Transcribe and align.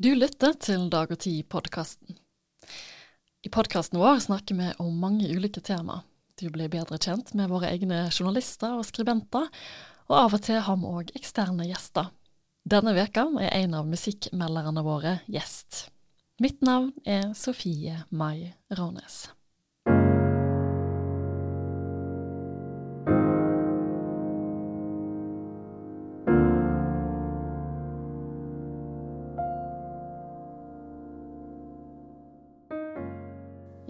Du 0.00 0.14
lytter 0.16 0.54
til 0.56 0.86
Dag 0.88 1.10
og 1.12 1.18
Tid-podkasten. 1.20 2.14
I 3.44 3.50
podkasten 3.52 3.98
vår 4.00 4.22
snakker 4.24 4.56
vi 4.56 4.68
om 4.80 4.94
mange 4.96 5.26
ulike 5.28 5.60
tema. 5.60 5.98
Du 6.40 6.46
blir 6.48 6.70
bedre 6.72 6.96
kjent 6.96 7.34
med 7.36 7.50
våre 7.52 7.68
egne 7.68 8.06
journalister 8.06 8.78
og 8.78 8.86
skribenter, 8.88 9.50
og 10.08 10.14
av 10.16 10.36
og 10.38 10.40
til 10.46 10.62
har 10.64 10.78
vi 10.80 10.88
òg 10.88 11.12
eksterne 11.20 11.66
gjester. 11.68 12.08
Denne 12.64 12.94
veka 12.96 13.26
er 13.44 13.52
en 13.58 13.76
av 13.76 13.90
musikkmelderne 13.92 14.86
våre 14.88 15.18
gjest. 15.28 15.90
Mitt 16.40 16.64
navn 16.64 16.94
er 17.04 17.34
Sofie 17.36 18.00
Mai 18.08 18.54
Rånes. 18.72 19.26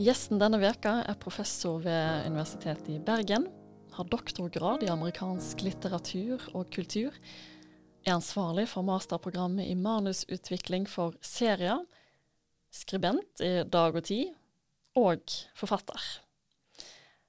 Gjesten 0.00 0.38
denne 0.40 0.56
veka 0.56 1.02
er 1.04 1.16
professor 1.20 1.82
ved 1.84 2.24
Universitetet 2.24 2.86
i 2.88 3.00
Bergen, 3.04 3.42
har 3.92 4.06
doktorgrad 4.08 4.80
i 4.80 4.88
amerikansk 4.88 5.60
litteratur 5.60 6.46
og 6.56 6.70
kultur, 6.72 7.12
er 8.06 8.14
ansvarlig 8.14 8.64
for 8.70 8.86
masterprogrammet 8.88 9.68
i 9.68 9.76
manusutvikling 9.76 10.88
for 10.88 11.18
serier, 11.20 11.84
skribent 12.72 13.44
i 13.44 13.52
Dag 13.68 14.00
og 14.00 14.08
Tid, 14.08 14.32
og 14.96 15.20
forfatter. 15.60 16.00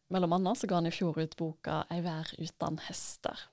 Mellom 0.08 0.40
annet 0.40 0.64
så 0.64 0.72
ga 0.72 0.80
han 0.80 0.88
i 0.88 0.96
fjor 0.96 1.20
ut 1.20 1.36
boka 1.36 1.84
'Ei 1.92 2.00
vær 2.08 2.32
utan 2.40 2.80
hester'. 2.88 3.50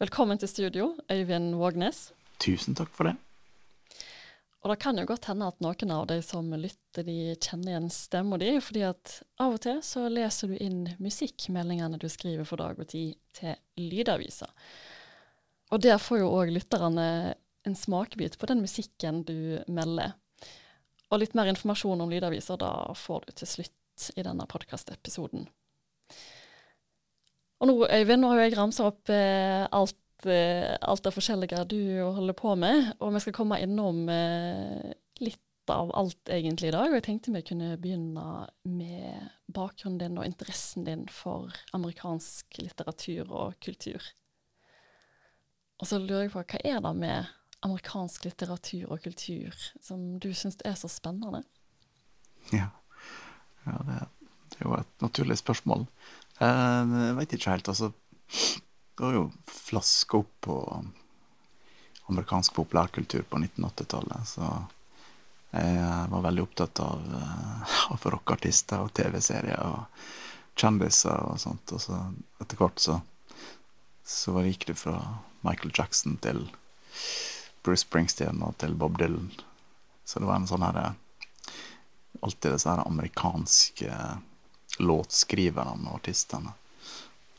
Velkommen 0.00 0.38
til 0.38 0.48
studio, 0.48 0.96
Øyvind 1.12 1.52
Vågnes. 1.54 2.14
Tusen 2.40 2.74
takk 2.74 2.96
for 2.96 3.12
det. 3.12 3.18
Og 4.60 4.68
det 4.68 4.76
kan 4.82 4.98
jo 5.00 5.06
godt 5.08 5.30
hende 5.30 5.48
at 5.48 5.62
noen 5.64 5.92
av 5.94 6.06
de 6.10 6.18
som 6.24 6.48
lytter, 6.52 7.04
de 7.06 7.32
kjenner 7.40 7.72
igjen 7.72 7.92
stemma 7.92 8.36
di, 8.40 8.50
fordi 8.60 8.82
at 8.90 9.14
av 9.40 9.56
og 9.56 9.62
til 9.64 9.78
så 9.84 10.04
leser 10.12 10.52
du 10.52 10.58
inn 10.60 10.82
musikkmeldingene 11.00 12.00
du 12.00 12.08
skriver 12.12 12.48
for 12.48 12.60
Dag 12.60 12.80
og 12.80 12.90
Tid 12.90 13.16
til 13.36 13.56
lydaviser. 13.80 14.52
Og 15.72 15.80
der 15.80 15.96
får 16.02 16.20
jo 16.20 16.32
òg 16.34 16.52
lytterne 16.52 17.06
en 17.64 17.76
smakebit 17.76 18.36
på 18.40 18.48
den 18.50 18.60
musikken 18.60 19.22
du 19.24 19.62
melder. 19.70 20.12
Og 21.10 21.22
litt 21.22 21.34
mer 21.38 21.48
informasjon 21.50 22.04
om 22.04 22.12
lydaviser 22.12 22.60
da 22.60 22.92
får 22.96 23.26
du 23.26 23.32
til 23.40 23.52
slutt 23.54 24.10
i 24.16 24.24
denne 24.26 24.44
podkastepisoden. 24.50 25.48
Og 27.60 27.68
nå, 27.68 27.74
Øyvind, 27.84 28.22
nå 28.24 28.30
har 28.32 28.44
jeg 28.44 28.56
ramsa 28.56 28.86
opp 28.88 29.10
eh, 29.12 29.66
alt 29.76 29.99
alt 30.26 31.04
det 31.04 31.12
forskjellige 31.14 31.64
du 31.70 31.80
holder 32.02 32.36
på 32.36 32.54
med. 32.58 32.92
Og 33.00 33.14
vi 33.14 33.22
skal 33.24 33.36
komme 33.36 33.60
innom 33.62 34.08
eh, 34.12 34.92
litt 35.20 35.40
av 35.70 35.92
alt 35.96 36.28
egentlig 36.28 36.68
i 36.68 36.74
dag. 36.74 36.88
Og 36.90 36.98
jeg 36.98 37.06
tenkte 37.06 37.34
vi 37.34 37.42
kunne 37.46 37.74
begynne 37.80 38.46
med 38.68 39.28
bakgrunnen 39.52 40.00
din 40.02 40.18
og 40.18 40.26
interessen 40.26 40.86
din 40.86 41.06
for 41.12 41.54
amerikansk 41.76 42.60
litteratur 42.62 43.30
og 43.30 43.58
kultur. 43.62 44.02
Og 45.80 45.88
så 45.88 46.00
lurer 46.00 46.26
jeg 46.26 46.34
på, 46.34 46.44
hva 46.44 46.60
er 46.64 46.80
det 46.84 46.94
med 46.98 47.36
amerikansk 47.64 48.24
litteratur 48.28 48.90
og 48.92 49.02
kultur 49.04 49.56
som 49.80 50.18
du 50.20 50.30
syns 50.36 50.58
er 50.64 50.76
så 50.76 50.90
spennende? 50.92 51.42
Ja, 52.52 52.70
ja 53.66 53.76
det, 53.88 54.00
det, 54.50 54.60
er 54.60 54.66
jo 54.66 54.76
et 54.80 55.04
naturlig 55.04 55.38
spørsmål. 55.40 55.86
Eh, 56.40 56.96
jeg 57.06 57.16
veit 57.20 57.36
ikke 57.36 57.54
helt, 57.54 57.72
altså 57.72 57.92
det 59.00 59.06
var 59.06 59.12
jo 59.12 59.32
flaska 59.46 60.16
opp 60.16 60.32
på 60.40 60.84
amerikansk 62.06 62.54
populærkultur 62.54 63.22
på 63.22 63.38
1980-tallet. 63.38 64.28
Så 64.28 64.48
jeg 65.50 66.10
var 66.10 66.26
veldig 66.26 66.42
opptatt 66.42 66.82
av, 66.84 67.06
eh, 67.16 67.72
av 67.94 68.04
rockeartister 68.12 68.84
og 68.84 68.92
TV-serier 68.92 69.62
og 69.64 70.04
kjendiser 70.60 71.16
og 71.30 71.40
sånt. 71.40 71.72
Og 71.72 71.80
så 71.80 72.02
etter 72.44 72.60
hvert 72.60 72.84
så, 72.84 72.98
så 74.04 74.44
gikk 74.44 74.68
det 74.68 74.76
fra 74.82 74.98
Michael 75.48 75.72
Jackson 75.80 76.20
til 76.20 76.44
Bruce 77.64 77.86
Springsteen 77.86 78.44
og 78.44 78.58
til 78.60 78.76
Bob 78.76 79.00
Dylan. 79.00 79.32
Så 80.04 80.20
det 80.20 80.28
var 80.28 80.42
en 80.42 80.50
sånn 80.50 80.68
herre 80.68 80.90
Alltid 82.20 82.52
disse 82.52 82.68
her 82.68 82.82
amerikanske 82.84 83.96
låtskriverne 84.84 85.88
og 85.88 86.02
artistene. 86.02 86.52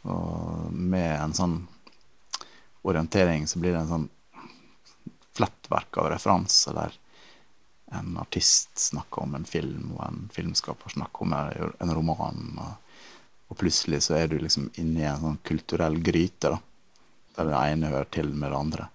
Og 0.09 0.71
med 0.73 1.13
en 1.17 1.35
sånn 1.37 1.59
orientering 2.81 3.45
så 3.47 3.59
blir 3.61 3.75
det 3.75 3.83
en 3.83 3.93
sånn 3.93 4.09
flettverk 5.37 5.97
av 6.01 6.09
referanse 6.11 6.73
der 6.75 6.97
en 7.91 8.17
artist 8.17 8.77
snakker 8.79 9.21
om 9.21 9.35
en 9.35 9.45
film, 9.45 9.91
og 9.97 10.05
en 10.05 10.29
filmskaper 10.33 10.93
snakker 10.93 11.25
om 11.25 11.33
en 11.35 11.93
roman. 11.93 12.59
Og, 12.63 13.01
og 13.51 13.57
plutselig 13.59 14.05
så 14.07 14.15
er 14.15 14.31
du 14.31 14.37
liksom 14.39 14.69
inni 14.79 15.03
en 15.03 15.19
sånn 15.25 15.41
kulturell 15.43 15.99
gryte, 15.99 16.53
da. 16.53 16.61
Der 17.35 17.47
det 17.47 17.59
ene 17.59 17.91
hører 17.91 18.07
til 18.11 18.31
med 18.31 18.51
det 18.51 18.57
andre. 18.57 18.87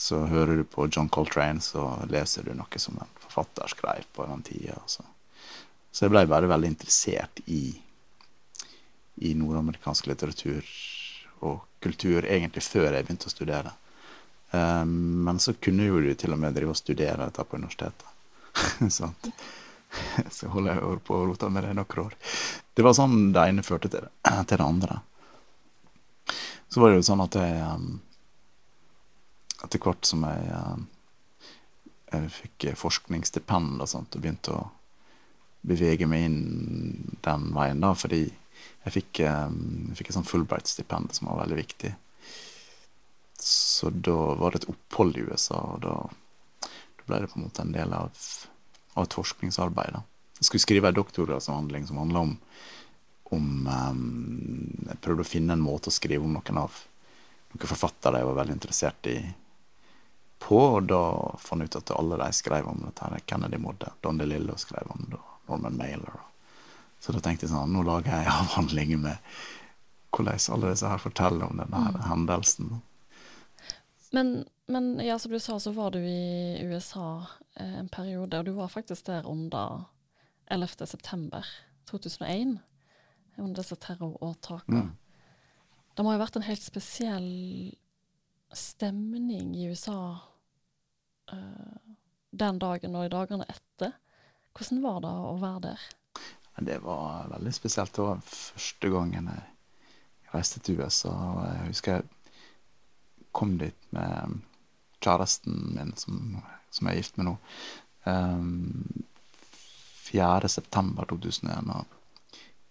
Så 0.00 0.22
hører 0.28 0.60
du 0.60 0.64
på 0.64 0.86
John 0.88 1.08
Coltrane, 1.12 1.60
så 1.64 1.86
leser 2.08 2.44
du 2.44 2.54
noe 2.56 2.80
som 2.80 3.00
en 3.00 3.16
forfatter 3.24 3.72
skrev 3.72 4.06
på 4.16 4.28
den 4.28 4.44
tida. 4.44 4.76
Så. 4.86 5.04
så 5.92 6.06
jeg 6.06 6.12
blei 6.12 6.26
bare 6.28 6.48
veldig 6.48 6.70
interessert 6.72 7.42
i 7.46 7.62
i 9.20 9.34
nordamerikansk 9.36 10.08
litteratur 10.10 10.66
og 11.46 11.60
kultur 11.84 12.24
egentlig 12.24 12.64
før 12.64 12.92
jeg 12.92 13.06
begynte 13.06 13.28
å 13.28 13.32
studere. 13.32 13.72
Um, 14.50 15.22
men 15.26 15.38
så 15.40 15.54
kunne 15.62 15.86
jo 15.86 16.00
du 16.02 16.10
til 16.18 16.34
og 16.34 16.40
med 16.42 16.56
drive 16.56 16.74
og 16.74 16.80
studere 16.80 17.28
dette 17.28 17.44
på 17.46 17.60
universitetet. 17.60 18.08
så 20.30 20.50
holder 20.52 20.78
jeg 20.78 21.00
på 21.06 21.16
å 21.16 21.26
rote 21.28 21.50
med 21.52 21.66
det 21.66 21.74
noen 21.76 22.04
år. 22.04 22.16
Det 22.74 22.86
var 22.86 22.96
sånn 22.96 23.32
det 23.34 23.46
ene 23.50 23.66
førte 23.66 23.90
til 23.90 24.06
det, 24.06 24.12
til 24.48 24.56
det 24.56 24.66
andre. 24.66 25.00
Så 26.70 26.82
var 26.82 26.90
det 26.90 27.00
jo 27.00 27.08
sånn 27.10 27.24
at 27.26 27.36
jeg 27.40 27.66
um, 27.66 27.90
Etter 29.60 29.82
hvert 29.84 30.06
som 30.08 30.22
jeg, 30.24 30.44
um, 30.56 30.84
jeg 32.08 32.28
fikk 32.32 32.64
forskningsstipend 32.80 33.82
og 33.84 33.90
sånt, 33.90 34.14
og 34.16 34.22
begynte 34.22 34.54
å 34.56 34.62
bevege 35.68 36.06
meg 36.08 36.22
inn 36.30 36.38
den 37.20 37.50
veien, 37.52 37.82
da, 37.82 37.90
fordi 37.92 38.22
jeg 38.84 38.94
fikk, 38.96 39.22
jeg 39.24 39.96
fikk 39.98 40.10
et 40.10 40.16
sånn 40.16 40.28
Fulbright-stipend 40.28 41.12
som 41.16 41.28
var 41.30 41.42
veldig 41.42 41.58
viktig. 41.60 41.92
Så 43.40 43.90
da 43.90 44.34
var 44.40 44.52
det 44.52 44.62
et 44.62 44.70
opphold 44.72 45.16
i 45.16 45.24
USA, 45.28 45.60
og 45.74 45.82
da, 45.84 45.96
da 46.68 47.08
ble 47.08 47.22
det 47.22 47.30
på 47.32 47.40
en 47.40 47.46
måte 47.46 47.64
en 47.64 47.74
del 47.74 47.92
av, 47.96 48.24
av 48.94 49.06
et 49.06 49.16
forskningsarbeid. 49.16 50.00
Jeg 50.40 50.48
skulle 50.48 50.64
skrive 50.64 50.92
en 50.92 50.96
doktorgradsavhandling 50.96 51.88
som 51.88 52.00
handla 52.00 52.24
om, 52.28 52.36
om 53.36 53.50
um, 53.68 54.06
Jeg 54.88 55.00
prøvde 55.04 55.24
å 55.24 55.28
finne 55.28 55.56
en 55.56 55.64
måte 55.64 55.92
å 55.92 55.94
skrive 55.94 56.24
om 56.26 56.32
noen 56.36 56.64
av 56.64 56.80
noen 57.50 57.70
forfattere 57.70 58.20
jeg 58.20 58.28
var 58.28 58.36
veldig 58.38 58.56
interessert 58.56 59.08
i 59.10 59.16
på, 60.40 60.56
og 60.56 60.86
da 60.88 61.02
fant 61.42 61.60
jeg 61.60 61.68
ut 61.68 61.78
at 61.82 61.92
alle 61.98 62.16
de 62.22 62.30
skrev 62.32 62.68
om 62.70 62.80
dette. 62.86 63.04
her, 63.04 63.22
Kennedy 63.26 63.58
Modde, 63.60 63.90
Don 64.00 64.18
DeLillo 64.18 64.56
skrev 64.56 64.88
om 64.94 65.04
det, 65.10 65.20
Norman 65.50 65.76
Mailer. 65.76 66.14
og 66.14 66.29
så 67.00 67.14
da 67.16 67.22
tenkte 67.24 67.46
jeg 67.46 67.54
sånn 67.54 67.72
Nå 67.72 67.82
lager 67.86 68.12
jeg 68.12 68.28
en 68.28 68.38
avhandling 68.44 68.94
med 69.00 69.34
hvordan 70.10 70.40
alle 70.54 70.72
disse 70.72 70.88
her 70.90 71.00
forteller 71.00 71.46
om 71.46 71.60
denne 71.60 71.82
her 71.84 71.94
mm. 71.94 72.06
hendelsen. 72.08 72.70
Men, 74.10 74.32
men, 74.66 74.98
ja, 75.04 75.18
som 75.18 75.32
du 75.32 75.38
sa, 75.38 75.60
så 75.62 75.70
var 75.72 75.94
du 75.94 76.00
i 76.02 76.64
USA 76.66 77.26
eh, 77.54 77.76
en 77.78 77.88
periode, 77.88 78.40
og 78.40 78.48
du 78.48 78.50
var 78.56 78.72
faktisk 78.72 79.06
der 79.06 79.26
under 79.26 79.84
11. 80.50 80.86
september 80.86 81.46
2001. 81.90 82.58
Under 83.38 83.62
disse 83.62 83.78
terroråtakene. 83.78 84.88
Mm. 84.90 84.96
Det 85.94 86.04
må 86.04 86.10
ha 86.10 86.18
vært 86.20 86.40
en 86.40 86.46
helt 86.48 86.62
spesiell 86.62 87.30
stemning 88.50 89.54
i 89.54 89.68
USA 89.70 90.18
eh, 91.30 91.94
den 92.30 92.58
dagen 92.58 92.98
og 92.98 93.06
i 93.06 93.14
dagene 93.14 93.46
etter. 93.46 93.94
Hvordan 94.58 94.82
var 94.82 95.00
det 95.04 95.14
å 95.14 95.34
være 95.38 95.62
der? 95.70 95.88
Det 96.58 96.78
var 96.82 97.28
veldig 97.30 97.52
spesielt. 97.54 97.94
Det 97.94 98.02
var 98.02 98.24
første 98.26 98.90
gangen 98.92 99.30
jeg 99.30 100.34
reiste 100.34 100.60
til 100.60 100.80
USA. 100.80 101.10
og 101.10 101.44
Jeg 101.46 101.66
husker 101.66 101.92
jeg 101.92 102.02
kom 103.32 103.58
dit 103.58 103.86
med 103.94 104.40
kjæresten 105.00 105.56
min, 105.76 105.94
som, 105.96 106.42
som 106.70 106.86
jeg 106.86 106.96
er 106.96 107.00
gift 107.00 107.18
med 107.18 107.30
nå. 107.30 107.36
Um, 108.06 109.04
4. 110.10 110.48
september 110.48 111.06
2001. 111.06 111.70
Og 111.70 111.84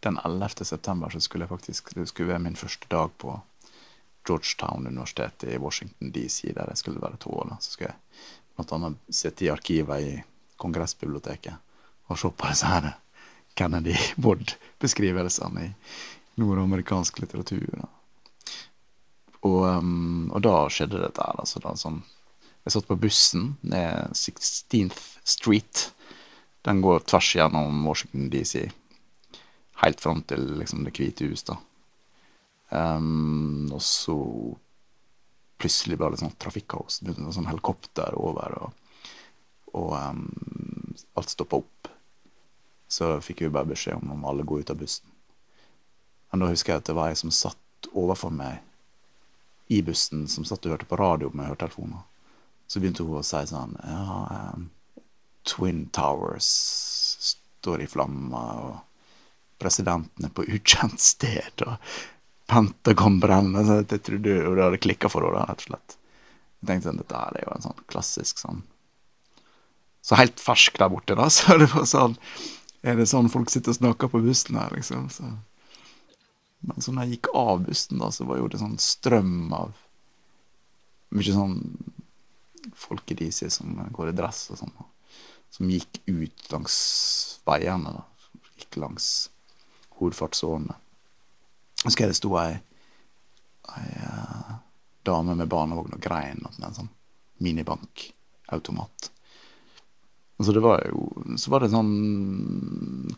den 0.04 0.20
11. 0.26 0.66
september 0.66 1.10
så 1.10 1.20
skulle 1.20 1.44
jeg 1.44 1.50
faktisk 1.50 1.94
det 1.96 2.08
skulle 2.10 2.34
være 2.34 2.46
min 2.46 2.56
første 2.60 2.88
dag 2.92 3.12
på 3.18 3.40
Georgetown 4.28 4.88
universitetet 4.88 5.54
i 5.54 5.58
Washington 5.58 6.12
DC, 6.12 6.54
der 6.56 6.68
jeg 6.68 6.78
skulle 6.78 7.02
være 7.02 7.18
to 7.18 7.30
år. 7.30 7.58
Så 7.60 7.72
skulle 7.72 7.94
jeg 7.94 8.66
bl.a. 8.66 8.92
sitte 9.10 9.46
i 9.46 9.50
arkivet 9.50 10.02
i 10.02 10.22
kongressbiblioteket 10.58 11.56
og 12.08 12.20
se 12.20 12.30
på 12.30 12.48
disse 12.52 12.68
her 12.68 12.92
Kennedy 13.58 13.96
Wood-beskrivelsene 14.24 15.66
i 15.66 15.72
nordamerikansk 16.40 17.20
litteratur. 17.22 17.84
Og, 19.42 19.62
um, 19.66 20.30
og, 20.34 20.42
da 20.44 20.56
skjedde 20.72 21.02
dette 21.04 21.24
her. 21.24 21.40
Altså, 21.40 21.62
da, 21.64 21.76
sånn, 21.80 22.02
Jeg 22.66 22.76
satt 22.76 22.90
på 22.90 23.00
bussen 23.00 23.54
ned 23.62 24.12
16th 24.14 25.00
Street. 25.24 25.90
Den 26.68 26.82
går 26.84 27.06
tvers 27.08 27.30
gjennom 27.38 27.86
Washington 27.88 28.28
DC, 28.34 28.66
helt 29.80 30.02
fram 30.04 30.22
til 30.28 30.44
liksom, 30.60 30.84
Det 30.84 30.94
hvite 30.98 31.30
hus. 31.30 31.46
da. 31.48 31.56
Um, 32.70 33.70
og 33.72 33.82
så 33.82 34.18
plutselig 35.60 35.98
ble 36.00 36.12
det 36.14 36.20
sånn 36.22 36.36
trafikkaos. 36.40 37.00
Sånn 37.00 37.50
helikopter 37.50 38.16
over, 38.20 38.60
og, 38.60 39.08
og 39.80 39.96
um, 39.96 40.28
alt 41.16 41.34
stoppa 41.34 41.64
opp. 41.64 41.90
Så 42.90 43.12
fikk 43.22 43.46
vi 43.46 43.52
bare 43.54 43.70
beskjed 43.70 44.02
om 44.02 44.16
om 44.16 44.26
alle 44.26 44.44
går 44.44 44.64
ut 44.64 44.74
av 44.74 44.80
bussen. 44.82 45.06
Men 46.32 46.44
da 46.44 46.50
husker 46.50 46.74
jeg 46.74 46.84
at 46.84 46.90
det 46.90 46.98
var 46.98 47.12
ei 47.12 47.18
som 47.20 47.34
satt 47.34 47.90
overfor 47.94 48.34
meg 48.34 48.60
i 49.70 49.82
bussen, 49.86 50.26
som 50.28 50.46
satt 50.46 50.66
og 50.66 50.76
hørte 50.76 50.90
på 50.90 50.98
radio 51.00 51.30
med 51.34 51.50
hørtelefoner. 51.52 52.02
Så 52.70 52.82
begynte 52.82 53.06
hun 53.06 53.22
å 53.22 53.26
si 53.26 53.42
sånn 53.50 53.76
Ja, 53.86 54.54
um, 54.56 54.70
Twin 55.48 55.86
Towers 55.94 56.50
står 57.60 57.84
i 57.86 57.90
flammer, 57.90 58.64
og 58.66 59.62
presidenten 59.62 60.26
er 60.26 60.34
på 60.34 60.46
ukjent 60.48 61.02
sted, 61.02 61.66
og 61.66 61.78
Pentagon 62.50 63.20
brenner. 63.22 63.66
Så 63.66 63.80
jeg 63.84 64.04
trodde 64.06 64.36
jo 64.36 64.54
det 64.58 64.66
hadde 64.66 64.82
klikka 64.82 65.10
for 65.12 65.26
henne, 65.26 65.46
rett 65.46 65.66
og 65.66 65.70
slett. 65.70 65.98
Jeg 66.60 66.70
tenkte 66.70 66.90
sånn, 66.90 67.02
dette 67.02 67.24
er 67.24 67.44
jo 67.46 67.56
en 67.56 67.66
sånn 67.70 67.84
klassisk 67.88 68.42
sånn 68.42 68.64
Så 70.04 70.18
helt 70.20 70.42
fersk 70.42 70.80
der 70.82 70.90
borte, 70.92 71.16
da. 71.16 71.30
Så 71.36 71.58
det 71.62 71.70
var 71.74 71.86
sånn 71.90 72.18
Er 72.82 72.96
det 72.96 73.10
sånn 73.12 73.30
folk 73.32 73.52
sitter 73.52 73.74
og 73.74 73.80
snakker 73.80 74.12
på 74.12 74.22
bussen 74.24 74.60
her, 74.60 74.72
liksom? 74.76 75.10
Så. 75.12 75.28
Men 76.60 76.84
så 76.84 76.94
når 76.94 77.08
jeg 77.08 77.18
gikk 77.18 77.32
av 77.36 77.64
bussen, 77.66 78.00
da, 78.00 78.12
så 78.12 78.28
var 78.28 78.40
jo 78.40 78.48
det 78.52 78.62
sånn 78.62 78.78
strøm 78.82 79.52
av 79.56 79.74
mye 81.16 81.34
sånn 81.34 81.58
folk 82.78 83.12
i 83.12 83.18
DC 83.18 83.50
som 83.52 83.76
går 83.96 84.12
i 84.12 84.16
dress 84.16 84.46
og 84.54 84.60
sånn, 84.62 84.74
som 85.50 85.72
gikk 85.72 86.02
ut 86.08 86.52
langs 86.54 86.78
veiene. 87.48 87.96
da, 87.96 88.42
Gikk 88.60 88.80
langs 88.84 89.30
hovedfartsårene. 90.00 90.76
Husker 91.86 92.06
jeg 92.06 92.14
det 92.14 92.20
sto 92.20 92.34
ei, 92.40 92.58
ei 93.76 93.88
uh, 94.04 94.58
dame 95.08 95.36
med 95.40 95.48
barnevogn 95.52 95.96
og 95.96 96.04
grein 96.04 96.44
med 96.44 96.68
en 96.68 96.76
sånn 96.76 96.92
minibankautomat. 97.40 99.12
Og 100.40 100.48
så 100.48 100.56
det 100.56 100.64
var 100.64 100.86
jo 100.88 101.02
Så 101.38 101.52
var 101.52 101.64
det 101.64 101.72
sånn 101.74 101.92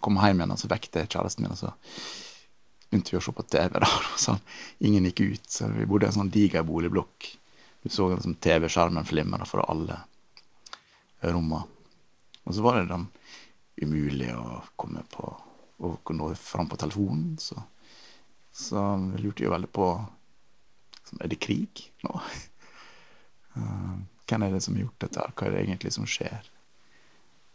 Kom 0.01 0.17
hjem 0.17 0.41
igjen, 0.41 0.53
og 0.55 0.59
så 0.59 0.69
vekte 0.71 1.05
kjæresten 1.05 1.45
min, 1.45 1.53
og 1.53 1.59
så 1.59 1.73
begynte 2.89 3.13
vi 3.13 3.19
å 3.19 3.23
se 3.23 3.31
på 3.31 3.45
TV. 3.47 3.77
da, 3.79 3.89
så 4.25 4.35
Ingen 4.83 5.05
gikk 5.09 5.21
ut. 5.21 5.45
så 5.49 5.69
Vi 5.71 5.87
bodde 5.87 6.09
i 6.09 6.11
en 6.11 6.17
sånn 6.17 6.33
diger 6.33 6.65
boligblokk. 6.67 7.29
Du 7.81 7.89
så 7.89 8.09
liksom 8.11 8.35
TV-skjermen 8.35 9.07
flimre 9.07 9.45
fra 9.49 9.63
alle 9.71 10.01
rommene. 11.21 11.63
Og 12.43 12.57
så 12.57 12.65
var 12.65 12.79
det 12.79 12.89
den 12.91 13.07
umulig 13.81 14.29
å 14.35 14.59
komme 14.75 15.05
på 15.09 15.29
og 15.81 16.11
nå 16.13 16.27
fram 16.37 16.67
på 16.69 16.77
telefonen. 16.77 17.37
Så, 17.41 17.57
så 18.53 18.83
lurte 19.17 19.45
jo 19.45 19.53
veldig 19.53 19.71
på 19.73 19.91
Er 21.19 21.27
det 21.27 21.41
krig 21.43 21.81
nå? 22.05 22.13
Uh, 23.57 23.97
hvem 24.29 24.45
er 24.45 24.53
det 24.53 24.61
som 24.63 24.77
har 24.77 24.85
gjort 24.85 25.01
dette? 25.03 25.25
Hva 25.35 25.47
er 25.47 25.55
det 25.55 25.63
egentlig 25.65 25.93
som 25.95 26.05
skjer? 26.07 26.51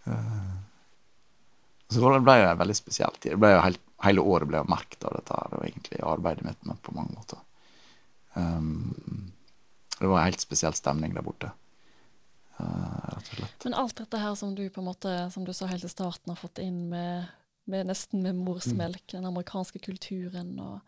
Uh, 0.07 0.57
så 1.89 2.03
det 2.03 2.23
ble 2.27 2.39
jo 2.41 2.47
en 2.51 2.61
veldig 2.61 2.77
spesiell 2.77 3.19
tid. 3.23 3.37
Jo 3.37 3.61
helt, 3.63 3.83
hele 4.05 4.25
året 4.25 4.51
ble 4.51 4.63
merket 4.69 5.07
av 5.07 5.15
dette 5.19 5.37
her, 5.39 5.55
og 5.55 5.67
egentlig 5.69 6.03
arbeidet 6.03 6.47
mitt 6.47 6.67
med 6.67 6.81
på 6.83 6.95
mange 6.97 7.15
måter. 7.15 7.43
Um, 8.35 9.31
det 9.97 10.09
var 10.11 10.21
en 10.21 10.29
helt 10.29 10.43
spesiell 10.43 10.75
stemning 10.77 11.15
der 11.17 11.25
borte. 11.25 11.53
Uh, 12.59 13.15
rett 13.15 13.31
og 13.31 13.39
slett. 13.39 13.67
Men 13.69 13.79
alt 13.83 13.99
dette 14.03 14.21
her 14.21 14.35
som 14.39 14.55
du 14.59 14.65
på 14.73 14.83
en 14.83 14.91
måte, 14.91 15.15
som 15.33 15.47
du 15.47 15.53
sa 15.55 15.69
helt 15.71 15.87
i 15.87 15.93
starten, 15.93 16.33
har 16.33 16.41
fått 16.41 16.61
inn 16.65 16.89
med, 16.91 17.31
med 17.71 17.89
nesten 17.89 18.25
med 18.25 18.39
morsmelk, 18.41 19.05
mm. 19.07 19.15
den 19.21 19.31
amerikanske 19.33 19.83
kulturen 19.91 20.59
og 20.61 20.81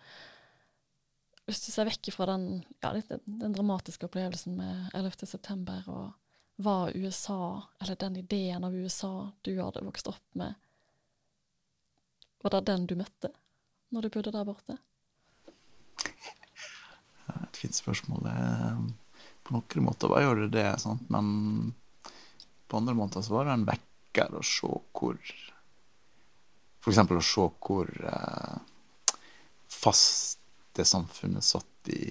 Hvis 1.48 1.62
du 1.64 1.70
ser 1.72 1.86
vekk 1.88 2.10
fra 2.12 2.26
den, 2.28 2.42
ja, 2.84 2.90
den, 2.92 3.20
den 3.40 3.54
dramatiske 3.56 4.04
opplevelsen 4.04 4.58
med 4.58 4.90
11. 4.92 5.24
september, 5.30 5.86
og 5.88 6.10
var 6.58 6.90
USA, 6.96 7.62
eller 7.78 7.96
den 7.96 8.16
ideen 8.16 8.64
av 8.64 8.74
USA 8.74 9.30
du 9.46 9.52
hadde 9.60 9.84
vokst 9.86 10.10
opp 10.10 10.24
med 10.38 10.54
Var 12.42 12.54
det 12.54 12.60
den 12.70 12.86
du 12.86 12.96
møtte 12.98 13.30
når 13.94 14.06
du 14.06 14.08
bodde 14.14 14.32
der 14.34 14.46
borte? 14.46 14.78
Et 17.28 17.56
fint 17.56 17.74
spørsmål. 17.74 18.26
På 19.46 19.54
noen 19.54 19.84
måter 19.86 20.10
var 20.10 20.24
jo 20.24 20.34
det 20.42 20.50
det, 20.56 20.68
sant? 20.82 21.06
men 21.10 21.72
på 22.68 22.76
andre 22.76 22.94
måter 22.94 23.22
så 23.22 23.34
var 23.34 23.48
det 23.48 23.54
en 23.56 23.68
vekker 23.68 24.34
å 24.36 24.42
se 24.44 24.68
hvor 24.92 25.18
eksempel 26.88 27.20
å 27.20 27.24
se 27.24 27.44
hvor 27.64 27.90
eh, 28.12 28.56
fast 29.68 30.40
det 30.76 30.86
samfunnet 30.88 31.44
satt 31.44 31.90
i 31.92 32.08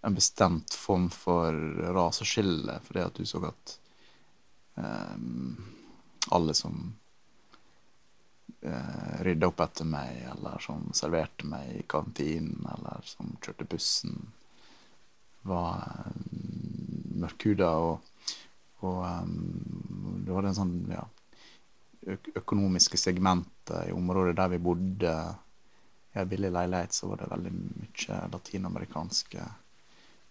en 0.00 0.14
bestemt 0.14 0.74
form 0.74 1.10
for 1.10 1.52
raseskille, 1.92 2.78
fordi 2.84 3.04
at 3.04 3.14
du 3.14 3.26
så 3.28 3.42
at 3.50 3.74
um, 4.74 5.56
alle 6.30 6.54
som 6.56 6.78
uh, 8.64 9.20
rydda 9.20 9.50
opp 9.50 9.60
etter 9.66 9.88
meg, 9.88 10.22
eller 10.32 10.64
som 10.64 10.88
serverte 10.96 11.48
meg 11.48 11.74
i 11.76 11.86
kantinen, 11.88 12.64
eller 12.76 13.04
som 13.04 13.34
kjørte 13.44 13.68
bussen, 13.68 14.16
var 15.44 15.84
um, 16.08 17.20
mørkhuda, 17.20 17.70
og, 17.84 18.34
og 18.80 19.00
um, 19.04 20.20
det 20.24 20.32
var 20.32 20.48
en 20.48 20.60
sånn 20.62 20.76
ja, 20.88 21.04
økonomiske 22.40 22.96
segmentet 22.96 23.90
i 23.90 23.92
området 23.92 24.38
der 24.40 24.54
vi 24.54 24.64
bodde. 24.64 25.16
I 26.10 26.18
ei 26.18 26.26
billig 26.26 26.48
leilighet, 26.50 26.94
så 26.96 27.06
var 27.06 27.20
det 27.20 27.28
veldig 27.30 27.50
mye 27.54 28.16
latinamerikanske 28.32 29.44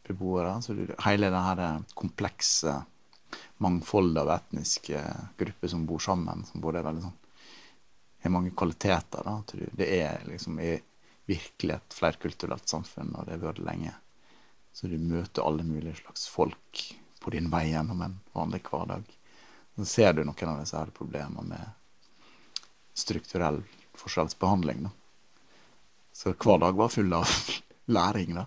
beboere. 0.10 0.58
Så 0.66 0.76
hele 1.06 1.32
det 1.32 1.46
her 1.46 1.64
komplekse 1.98 2.76
mangfoldet 3.62 4.24
av 4.24 4.34
etniske 4.36 5.02
grupper 5.38 5.72
som 5.72 5.86
bor 5.88 6.02
sammen, 6.04 6.46
som 6.50 6.64
både 6.64 6.82
er 6.82 6.88
veldig 6.90 7.08
sånn 7.08 7.18
har 8.22 8.30
mange 8.30 8.52
kvaliteter. 8.52 9.24
da, 9.24 9.44
Det 9.72 10.02
er 10.02 10.24
liksom 10.28 10.60
i 10.60 10.80
virkelig 11.26 11.76
et 11.76 11.94
flerkulturelt 11.94 12.68
samfunn, 12.68 13.16
og 13.16 13.26
det 13.26 13.38
har 13.38 13.46
vært 13.52 13.66
lenge. 13.66 13.94
Så 14.74 14.88
du 14.88 14.98
møter 14.98 15.46
alle 15.46 15.64
mulige 15.64 15.96
slags 16.02 16.28
folk 16.28 16.84
på 17.20 17.32
din 17.32 17.50
vei 17.50 17.70
gjennom 17.72 18.02
en 18.02 18.20
vanlig 18.34 18.64
hverdag. 18.70 19.04
Så 19.76 19.86
ser 19.86 20.14
du 20.14 20.24
noen 20.24 20.52
av 20.52 20.60
disse 20.60 20.78
her 20.78 20.92
problemene 20.96 21.44
med 21.44 22.16
strukturell 22.94 23.62
forskjellsbehandling. 23.96 24.84
da. 24.84 24.92
Så 26.14 26.34
hver 26.34 26.60
dag 26.60 26.76
var 26.76 26.90
full 26.90 27.14
av 27.14 27.28
læring, 27.86 28.36
da, 28.36 28.46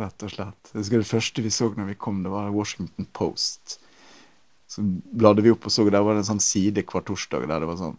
rett 0.00 0.24
og 0.24 0.32
slett. 0.32 0.70
Jeg 0.72 0.80
husker 0.80 1.02
Det 1.02 1.08
første 1.08 1.44
vi 1.44 1.52
så 1.52 1.68
når 1.76 1.90
vi 1.92 1.98
kom, 2.00 2.22
det 2.24 2.32
var 2.32 2.52
Washington 2.54 3.08
Post. 3.12 3.78
Så 4.70 4.84
bladde 4.84 5.44
vi 5.44 5.52
opp 5.52 5.66
og 5.68 5.72
så, 5.72 5.84
der 5.90 6.04
var 6.04 6.16
det 6.16 6.24
en 6.24 6.30
sånn 6.32 6.44
side 6.44 6.84
hver 6.88 7.04
torsdag 7.04 7.44
der 7.48 7.60
det 7.60 7.68
var 7.68 7.80
sånn 7.80 7.98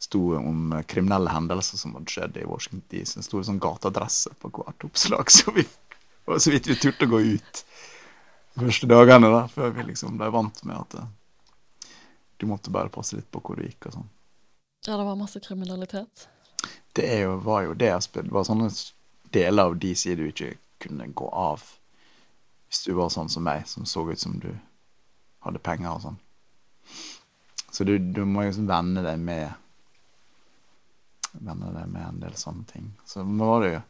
sto 0.00 0.20
om 0.36 0.72
kriminelle 0.88 1.32
hendelser 1.32 1.76
som 1.76 1.92
hadde 1.96 2.12
skjedd 2.12 2.36
i 2.40 2.46
Washington 2.48 2.84
DC. 2.88 3.18
Det 3.18 3.24
sto 3.26 3.40
en 3.40 3.48
sånn 3.50 3.60
gateadresse 3.60 4.32
på 4.40 4.50
hvert 4.56 4.86
oppslag, 4.88 5.32
så 5.36 5.52
vi 5.56 5.66
var 6.24 6.40
så 6.40 6.52
vidt 6.54 6.70
vi 6.70 6.76
turte 6.80 7.08
å 7.08 7.14
gå 7.14 7.20
ut 7.36 7.64
de 8.54 8.64
første 8.64 8.88
dagene 8.90 9.28
da, 9.32 9.42
før 9.48 9.74
vi 9.76 9.90
liksom 9.90 10.16
ble 10.20 10.30
vant 10.32 10.62
med 10.68 10.76
at 10.76 10.96
uh, 11.00 11.92
du 12.40 12.48
måtte 12.48 12.72
bare 12.72 12.92
passe 12.92 13.18
litt 13.18 13.28
på 13.32 13.42
hvor 13.44 13.60
du 13.60 13.66
gikk 13.66 13.90
og 13.90 13.98
sånn. 13.98 14.08
Ja, 14.86 14.96
det 14.96 15.04
var 15.04 15.20
masse 15.20 15.42
kriminalitet? 15.44 16.26
Det 16.96 17.08
jo, 17.20 17.36
var 17.44 17.66
jo 17.68 17.76
det, 17.76 17.92
Asbjørn. 17.92 18.30
Det 18.30 18.34
var 18.34 18.48
sånne 18.48 18.70
deler 19.36 19.68
av 19.68 19.76
DC 19.80 20.16
du 20.16 20.24
ikke 20.30 20.54
kunne 20.80 21.10
gå 21.16 21.28
av 21.28 21.62
hvis 22.70 22.84
du 22.86 22.92
var 22.94 23.10
sånn 23.10 23.30
som 23.32 23.42
meg, 23.42 23.64
som 23.66 23.86
så 23.88 24.04
ut 24.06 24.20
som 24.20 24.36
du 24.38 24.50
hadde 25.42 25.62
penger 25.62 25.90
og 25.90 26.04
sånn. 26.04 26.18
Så 27.70 27.84
du, 27.84 27.96
du 27.98 28.22
må 28.26 28.44
liksom 28.46 28.68
venne 28.70 29.02
deg 29.04 29.18
med 29.18 29.50
Venne 31.30 31.68
deg 31.70 31.86
med 31.86 32.02
en 32.02 32.16
del 32.18 32.34
sånne 32.34 32.64
ting. 32.66 32.88
Så 33.06 33.22
nå 33.22 33.46
var 33.46 33.60
det 33.62 33.68
jo 33.70 33.82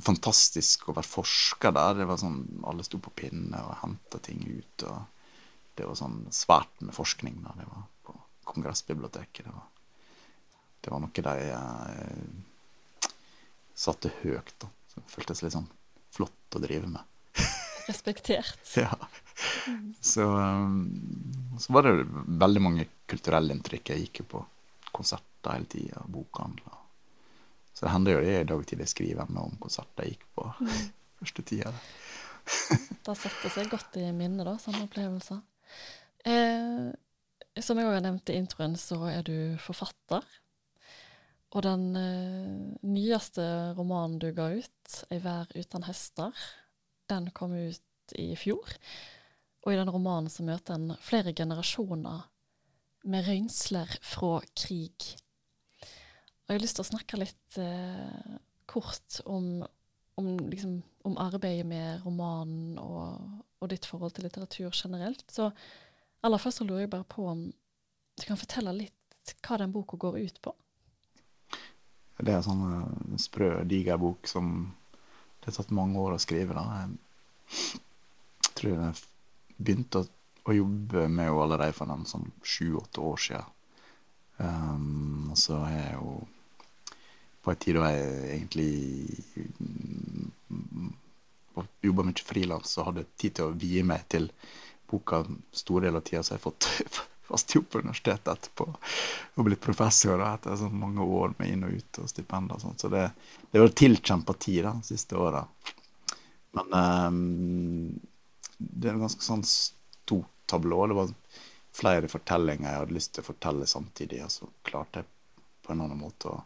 fantastisk 0.00 0.86
å 0.88 0.94
være 0.96 1.08
forsker 1.10 1.74
der. 1.76 1.98
Det 1.98 2.06
var 2.08 2.20
sånn, 2.20 2.38
Alle 2.64 2.84
sto 2.86 3.00
på 3.04 3.12
pinne 3.20 3.60
og 3.60 3.76
henta 3.82 4.20
ting 4.24 4.40
ut. 4.48 4.86
og 4.88 5.76
Det 5.76 5.84
var 5.84 5.98
sånn 6.00 6.22
svært 6.32 6.80
med 6.80 6.96
forskning 6.96 7.42
da 7.44 7.52
det 7.58 7.68
var 7.68 7.84
på 8.08 8.16
Kongressbiblioteket. 8.48 9.44
Det 9.44 9.52
var, 9.52 9.68
det 10.80 10.94
var 10.94 11.04
noe 11.04 11.26
de 11.28 11.36
eh, 11.52 13.12
satte 13.76 14.12
høyt. 14.22 14.56
da. 14.64 14.72
Føltes 15.10 15.42
litt 15.44 15.54
sånn 15.54 15.68
flott 16.16 16.56
å 16.56 16.62
drive 16.62 16.88
med. 16.90 17.02
Respektert. 17.90 18.64
ja. 18.78 18.92
Så, 20.00 20.24
um, 20.24 20.86
så, 21.60 21.72
var 21.72 21.86
det 21.86 21.94
veldig 22.26 22.62
mange 22.62 22.88
kulturelle 23.10 23.54
inntrykk. 23.54 23.92
Jeg 23.92 24.06
gikk 24.06 24.22
jo 24.22 24.28
på 24.36 24.42
konserter 24.96 25.58
hele 25.58 25.68
tida, 25.70 26.02
bokhandler. 26.10 26.82
Så 27.76 27.84
det 27.84 27.92
hender 27.92 28.16
jo 28.16 28.22
det 28.24 28.36
i 28.40 28.48
dag 28.48 28.62
til 28.66 28.80
jeg 28.80 28.92
skriver 28.92 29.28
med 29.28 29.42
om 29.42 29.58
konserter 29.60 30.06
jeg 30.06 30.16
gikk 30.16 30.28
på 30.38 30.46
mm. 30.56 30.86
første 31.20 31.44
tida. 31.50 31.72
da 33.06 33.16
setter 33.18 33.52
seg 33.52 33.68
godt 33.70 33.98
i 34.00 34.06
minnet, 34.16 34.46
da, 34.48 34.56
sånne 34.62 34.86
opplevelser. 34.86 35.42
Eh, 36.26 36.88
som 37.62 37.78
jeg 37.80 37.88
òg 37.88 38.00
nevnt 38.04 38.32
i 38.32 38.38
introen, 38.40 38.76
så 38.80 38.98
er 39.10 39.26
du 39.26 39.36
forfatter. 39.62 40.24
Og 41.56 41.64
den 41.64 41.84
uh, 41.96 42.72
nyeste 42.84 43.42
romanen 43.78 44.18
du 44.20 44.28
ga 44.36 44.50
ut, 44.52 44.96
'Ei 45.08 45.22
vær 45.24 45.48
uten 45.56 45.86
hester', 45.88 46.36
den 47.08 47.30
kom 47.32 47.54
ut 47.56 48.16
i 48.18 48.34
fjor. 48.36 48.74
Og 49.64 49.72
i 49.72 49.78
den 49.78 49.90
romanen 49.90 50.28
så 50.30 50.44
møter 50.44 50.76
en 50.76 50.92
flere 51.00 51.32
generasjoner 51.32 52.26
med 53.08 53.24
røynsler 53.26 53.88
fra 54.04 54.40
krig. 54.58 55.16
Og 56.44 56.52
jeg 56.52 56.58
har 56.58 56.62
lyst 56.62 56.78
til 56.78 56.84
å 56.84 56.90
snakke 56.90 57.22
litt 57.22 57.58
uh, 57.58 58.36
kort 58.68 59.22
om, 59.24 59.64
om, 60.20 60.28
liksom, 60.50 60.76
om, 61.08 61.16
arbeidet 61.18 61.66
med 61.66 62.04
romanen 62.04 62.76
og, 62.82 63.40
og, 63.62 63.70
ditt 63.72 63.88
forhold 63.88 64.12
til 64.14 64.28
litteratur 64.28 64.76
generelt. 64.76 65.24
Så 65.32 65.48
aller 66.22 66.42
først 66.42 66.60
så 66.60 66.68
lurer 66.68 66.84
jeg 66.84 66.92
bare 66.92 67.08
på 67.08 67.26
om 67.32 67.48
du 67.48 68.28
kan 68.28 68.38
fortelle 68.38 68.76
litt 68.76 69.34
hva 69.42 69.58
den 69.58 69.72
boka 69.74 69.98
går 69.98 70.20
ut 70.20 70.38
på? 70.44 70.52
Det 72.16 72.32
er 72.32 72.38
en 72.38 72.46
sånn 72.46 72.64
uh, 72.64 73.16
sprø, 73.20 73.50
diger 73.68 73.98
bok 74.00 74.28
som 74.30 74.52
det 75.40 75.50
har 75.50 75.58
tatt 75.58 75.74
mange 75.76 76.00
år 76.00 76.16
å 76.16 76.22
skrive. 76.22 76.56
Da. 76.56 76.86
Jeg 77.52 78.52
tror 78.56 78.72
jeg 78.72 79.02
begynte 79.56 80.02
å, 80.02 80.08
å 80.48 80.56
jobbe 80.56 81.06
med 81.08 81.28
henne 81.28 81.42
allerede 81.44 81.76
for 81.76 81.92
den 81.92 82.08
sånn 82.08 82.30
sju-åtte 82.42 83.04
år 83.04 83.20
siden. 83.28 83.52
Um, 84.36 85.30
og 85.32 85.38
så 85.40 85.60
er 85.64 85.76
jeg 85.78 85.92
jo 85.96 86.16
på 87.46 87.52
en 87.52 87.60
tid 87.62 87.78
da 87.78 87.88
jeg 87.94 88.08
egentlig 88.34 88.72
mm, 90.50 90.90
jobba 91.86 92.04
mye 92.08 92.24
frilans 92.26 92.74
og 92.76 92.88
hadde 92.90 93.06
tid 93.16 93.36
til 93.38 93.46
å 93.46 93.54
vie 93.56 93.84
meg 93.86 94.02
til 94.12 94.26
boka 94.90 95.22
store 95.54 95.86
deler 95.86 96.02
av 96.02 96.06
tida, 96.06 96.22
så 96.22 96.34
jeg 96.34 96.42
har 96.42 96.46
fått 96.48 96.68
fast 97.26 97.54
jobb 97.54 97.68
på 97.70 97.80
universitetet 97.82 98.28
etterpå 98.32 98.66
og 98.70 99.46
blitt 99.48 99.62
professor 99.62 100.20
da, 100.20 100.32
etter 100.36 100.58
sånn 100.60 100.78
mange 100.78 101.02
år 101.02 101.34
med 101.38 101.52
inn 101.52 101.66
og 101.66 101.74
ut 101.76 102.00
og 102.02 102.10
stipend 102.10 102.54
og 102.54 102.62
sånt. 102.62 102.82
Så 102.82 102.90
det, 102.92 103.08
det 103.50 103.62
var 103.62 103.74
tilkjempa 103.82 104.36
tid 104.46 104.62
de 104.68 104.74
siste 104.86 105.18
åra. 105.18 105.42
Men 106.56 106.72
um, 106.72 107.98
det 108.58 108.88
er 108.88 108.94
en 108.94 109.04
ganske 109.04 109.26
sånn 109.26 109.44
stort 109.46 110.32
tablå. 110.48 110.86
Det 110.86 110.98
var 111.00 111.14
flere 111.76 112.08
fortellinger 112.08 112.70
jeg 112.70 112.82
hadde 112.82 112.96
lyst 112.96 113.14
til 113.16 113.24
å 113.24 113.30
fortelle 113.30 113.68
samtidig, 113.68 114.22
og 114.24 114.32
så 114.32 114.48
klarte 114.64 115.02
jeg 115.02 115.10
på 115.66 115.74
en 115.74 115.82
annen 115.84 116.00
måte 116.00 116.32
å 116.32 116.42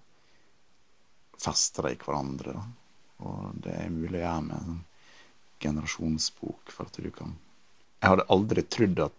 feste 1.41 1.85
det 1.85 1.95
i 1.95 2.01
hverandre. 2.01 2.57
Da. 2.57 2.65
Og 3.29 3.61
det 3.65 3.77
er 3.77 3.93
mulig 3.93 4.19
å 4.19 4.25
gjøre 4.25 4.47
med 4.49 4.73
en 4.73 4.81
generasjonsbok. 5.61 6.73
for 6.73 6.89
at 6.89 6.99
du 6.99 7.11
kan... 7.15 7.37
Jeg 8.01 8.15
hadde 8.15 8.29
aldri 8.33 8.65
trodd 8.65 9.03
at, 9.05 9.17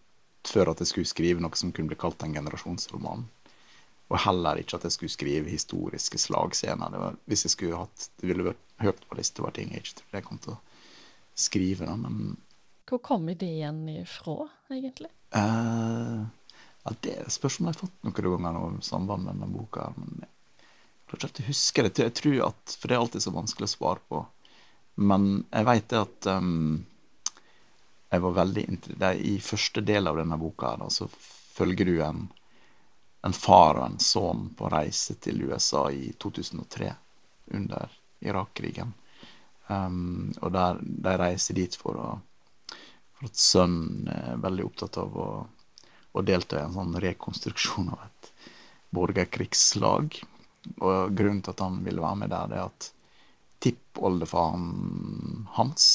før 0.47 0.71
at 0.71 0.81
jeg 0.81 0.91
skulle 0.91 1.09
skrive 1.09 1.43
noe 1.43 1.57
som 1.59 1.71
kunne 1.75 1.91
bli 1.91 1.99
kalt 1.99 2.23
en 2.25 2.35
generasjonsroman. 2.35 3.27
Og 4.11 4.19
heller 4.25 4.59
ikke 4.59 4.75
at 4.79 4.87
jeg 4.87 4.95
skulle 4.97 5.13
skrive 5.13 5.51
historiske 5.51 6.19
slagscener. 6.19 6.91
Det 6.91 6.99
var, 6.99 7.17
hvis 7.31 7.45
jeg 7.47 7.53
skulle 7.53 7.79
hatt, 7.79 8.09
det 8.19 8.27
ville 8.27 8.49
vært 8.49 8.65
høyt 8.83 9.05
på 9.07 9.17
lista 9.19 9.43
over 9.43 9.55
ting 9.55 9.71
jeg 9.71 9.85
ikke 9.85 9.99
trodde 10.01 10.19
jeg 10.19 10.27
kom 10.27 10.41
til 10.43 10.55
å 10.55 10.59
skrive. 11.37 11.87
Da, 11.87 11.95
men 11.95 12.35
Hvor 12.89 12.99
kom 13.05 13.29
ideen 13.31 13.85
ifra, 13.93 14.49
egentlig? 14.73 15.11
Uh, 15.31 16.27
ja, 16.83 16.93
det 17.05 17.15
er 17.21 17.31
spørsmål 17.31 17.71
jeg 17.71 17.77
har 17.77 17.85
fått 17.85 18.05
noen 18.09 18.43
ganger 18.43 18.61
om 18.65 18.81
samband 18.83 19.23
med 19.23 19.37
denne 19.37 19.51
boka. 19.53 19.93
men 19.95 20.25
jeg 20.25 21.19
klarer 21.19 21.31
ikke 21.31 21.43
å 21.45 21.51
huske 21.51 21.83
det. 21.87 21.95
Jeg 21.99 22.15
tror 22.19 22.37
at, 22.49 22.75
For 22.75 22.87
det 22.87 22.95
er 22.95 23.05
alltid 23.05 23.23
så 23.23 23.35
vanskelig 23.35 23.69
å 23.69 23.75
svare 23.75 24.03
på. 24.11 24.25
Men 24.99 25.45
jeg 25.51 25.67
veit 25.67 25.87
det 25.91 26.01
at 26.03 26.27
um, 26.35 26.81
jeg 28.11 28.23
var 28.25 28.33
veldig 28.35 28.65
det 28.99 29.11
I 29.23 29.37
første 29.39 29.81
del 29.87 30.09
av 30.09 30.17
denne 30.19 30.37
boka 30.39 30.73
da, 30.79 30.89
så 30.91 31.07
følger 31.55 31.87
du 31.87 32.01
en, 32.03 32.25
en 33.23 33.35
far 33.35 33.79
og 33.79 33.85
en 33.85 33.99
sønn 34.03 34.49
på 34.57 34.71
reise 34.71 35.15
til 35.23 35.45
USA 35.47 35.85
i 35.95 36.11
2003, 36.19 36.89
under 37.55 37.93
Irak-krigen. 38.19 38.91
Um, 39.67 40.33
og 40.41 40.51
der, 40.51 40.81
de 40.83 41.15
reiser 41.21 41.55
dit 41.55 41.75
for, 41.79 41.95
å, 41.95 42.75
for 43.15 43.29
at 43.31 43.39
sønnen 43.39 44.11
er 44.11 44.43
veldig 44.43 44.67
opptatt 44.67 44.99
av 44.99 45.15
å, 45.15 45.29
å 46.11 46.25
delta 46.27 46.59
i 46.59 46.65
en 46.65 46.75
sånn 46.75 46.99
rekonstruksjon 46.99 47.93
av 47.95 48.03
et 48.09 48.31
borgerkrigslag 48.91 50.19
og 50.83 51.15
grunnen 51.15 51.39
til 51.45 51.55
at 51.55 51.63
han 51.63 51.79
ville 51.85 52.03
være 52.03 52.19
med 52.25 52.35
der, 52.35 52.51
det 52.51 52.59
er 52.59 52.67
at 52.67 52.91
tippoldefaren 53.63 55.47
hans 55.55 55.87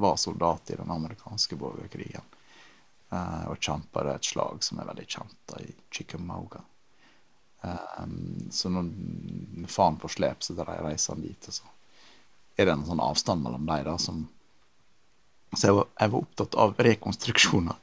var 0.00 0.16
soldat 0.16 0.70
i 0.70 0.78
den 0.78 0.90
amerikanske 0.90 1.56
borgerkrigen. 1.56 2.26
Uh, 3.10 3.50
og 3.50 3.58
kjempa 3.58 4.04
et 4.12 4.26
slag 4.26 4.62
som 4.62 4.78
er 4.78 4.90
veldig 4.90 5.06
kjent, 5.06 5.38
da, 5.50 5.58
i 5.62 5.72
Chickamauga. 5.90 6.62
Um, 7.60 8.48
så 8.50 8.70
når 8.70 9.66
faren 9.68 9.98
på 10.00 10.08
slep, 10.08 10.44
så 10.46 10.54
reiser 10.62 11.16
han 11.16 11.24
dit. 11.24 11.48
Og 11.50 11.58
så 11.58 11.72
er 12.56 12.68
det 12.68 12.76
en 12.76 12.86
sånn 12.86 13.02
avstand 13.02 13.42
mellom 13.44 13.66
dem 13.66 13.88
da, 13.88 13.96
som 13.98 14.28
Så 15.50 15.66
jeg 15.66 15.74
var, 15.74 15.86
jeg 15.98 16.10
var 16.12 16.22
opptatt 16.22 16.54
av 16.62 16.76
rekonstruksjoner. 16.78 17.78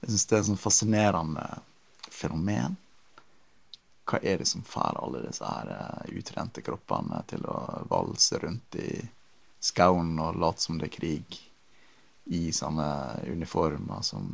Jeg 0.00 0.10
syns 0.10 0.26
det 0.26 0.36
er 0.36 0.40
et 0.40 0.48
sånn 0.48 0.62
fascinerende 0.62 1.44
fenomen 2.08 2.78
hva 4.08 4.18
er 4.22 4.38
det 4.38 4.48
som 4.50 4.62
får 4.66 4.98
alle 4.98 5.22
disse 5.26 5.46
her 5.46 5.70
eh, 5.72 6.14
utrente 6.18 6.62
kroppene 6.64 7.22
til 7.30 7.44
å 7.46 7.56
valse 7.90 8.38
rundt 8.42 8.78
i 8.80 8.98
skauen 9.62 10.16
og 10.20 10.40
late 10.42 10.64
som 10.64 10.78
det 10.80 10.90
er 10.90 10.96
krig, 10.96 11.38
i 12.32 12.52
sånne 12.54 12.88
uniformer 13.28 14.04
som 14.06 14.30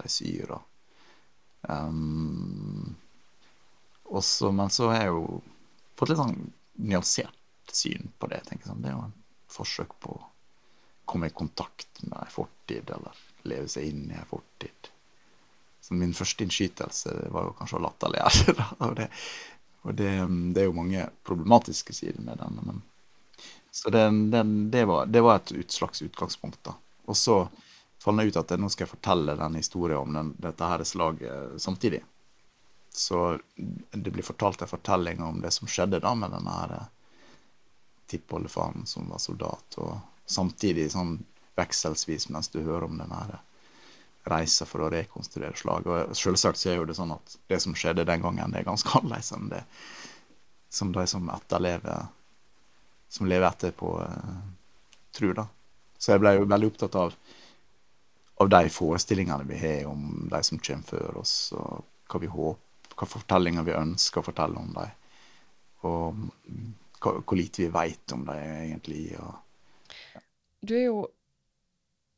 de 0.00 0.10
syr 0.12 0.54
og 0.56 0.62
um, 1.68 2.94
også, 4.06 4.52
Men 4.54 4.70
så 4.70 4.90
har 4.92 5.00
jeg 5.00 5.12
jo 5.14 5.40
fått 5.98 6.12
litt 6.12 6.20
sånn 6.20 6.36
nyansert 6.86 7.72
syn 7.72 8.12
på 8.18 8.28
det. 8.30 8.44
tenker 8.46 8.66
jeg 8.66 8.70
sånn. 8.70 8.82
Det 8.84 8.92
er 8.92 8.94
jo 8.94 9.06
en 9.08 9.16
forsøk 9.50 9.96
på 10.04 10.12
å 10.14 10.26
komme 11.10 11.30
i 11.30 11.34
kontakt 11.34 12.02
med 12.04 12.18
ei 12.20 12.30
fortid, 12.30 12.90
eller 12.94 13.18
leve 13.50 13.70
seg 13.70 13.90
inn 13.90 14.06
i 14.10 14.18
ei 14.18 14.28
fortid. 14.30 14.90
Så 15.82 15.94
min 15.94 16.14
første 16.14 16.46
innskytelse 16.46 17.12
var 17.34 17.46
jo 17.46 17.56
kanskje 17.58 17.78
å 17.78 17.84
latterliggjøre 17.84 18.56
det. 18.58 18.68
Og, 18.86 18.94
det, 18.98 19.08
og 19.82 19.98
det, 19.98 20.12
det, 20.54 20.62
er 20.62 20.70
jo 20.70 20.78
mange 20.78 21.04
problematiske 21.26 21.94
sider 21.94 22.22
med 22.26 22.42
den. 22.42 22.58
Men, 22.66 22.82
så 23.70 23.92
det, 23.94 24.06
det, 24.72 24.86
var, 24.88 25.06
var, 25.06 25.42
et 25.54 25.74
slags 25.74 26.02
utgangspunkt. 26.02 26.58
da. 26.66 26.74
Og 27.06 27.16
så 27.16 27.38
fant 28.02 28.22
jeg 28.22 28.32
ut 28.32 28.40
at 28.42 28.54
nå 28.60 28.68
skal 28.72 28.86
jeg 28.86 28.94
fortelle 28.94 29.38
den 29.38 29.58
historien 29.58 30.02
om 30.02 30.18
den, 30.18 30.34
dette 30.42 30.70
her 30.70 30.84
slaget 30.84 31.56
samtidig. 31.62 32.02
Så 32.96 33.38
det 33.92 34.10
blir 34.10 34.24
fortalt 34.24 34.62
en 34.62 34.70
fortelling 34.70 35.22
om 35.22 35.40
det 35.40 35.50
som 35.52 35.68
skjedde 35.68 36.00
da 36.00 36.14
med 36.16 36.32
denne 36.32 36.52
her 36.60 36.76
tippoldefaren 38.06 38.86
som 38.86 39.10
var 39.10 39.18
soldat, 39.18 39.74
og 39.82 39.98
samtidig 40.30 40.86
sånn 40.94 41.18
vekselsvis 41.58 42.28
mens 42.30 42.48
du 42.52 42.60
hører 42.62 42.86
om 42.86 42.98
denne 43.00 43.18
her 43.18 43.38
reisa 44.30 44.66
for 44.66 44.82
å 44.82 44.90
rekonstruere 44.90 45.56
slaget. 45.58 45.90
Og 46.10 46.18
selvsagt 46.18 46.60
så 46.60 46.72
er 46.72 46.80
jo 46.80 46.86
det 46.88 46.96
sånn 46.98 47.14
at 47.14 47.36
det 47.50 47.60
som 47.62 47.74
skjedde 47.78 48.06
den 48.08 48.24
gangen, 48.24 48.54
det 48.54 48.62
er 48.62 48.68
ganske 48.68 48.90
annerledes 48.98 49.32
enn 49.36 49.50
det 49.52 49.62
som 50.72 50.92
de 50.92 51.06
som 51.06 51.30
etterlever 51.32 52.12
Som 53.08 53.28
lever 53.30 53.46
etterpå, 53.46 53.88
tror, 55.14 55.34
da. 55.38 55.44
Så 55.98 56.12
jeg 56.12 56.22
ble 56.22 56.36
jo 56.36 56.48
veldig 56.48 56.72
opptatt 56.72 56.96
av 57.00 57.16
av 58.36 58.48
de 58.48 58.68
forestillingene 58.68 59.44
vi 59.48 59.58
har 59.58 59.86
om 59.88 60.28
de 60.30 60.42
som 60.44 60.58
kommer 60.58 60.90
før 60.90 61.20
oss, 61.22 61.34
og 61.56 61.84
hva 62.10 62.20
vi 62.20 62.28
håper, 62.30 62.62
hva 62.96 63.08
fortellinger 63.08 63.64
vi 63.64 63.76
ønsker 63.76 64.20
å 64.20 64.26
fortelle 64.26 64.60
om 64.60 64.72
dem. 64.76 64.92
Og 65.88 66.20
hva, 67.00 67.12
hvor 67.20 67.36
lite 67.36 67.64
vi 67.64 67.72
vet 67.72 68.12
om 68.16 68.24
dem 68.28 68.40
egentlig. 68.40 69.02
Og, 69.20 69.34
ja. 70.14 70.22
Du 70.60 70.74
er 70.76 70.86
jo 70.86 71.02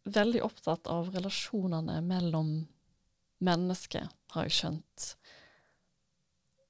veldig 0.09 0.43
opptatt 0.47 0.91
av 0.91 1.11
relasjonene 1.15 1.99
mellom 2.07 2.53
mennesker, 3.45 4.07
har 4.35 4.47
jeg 4.47 4.57
skjønt. 4.59 5.09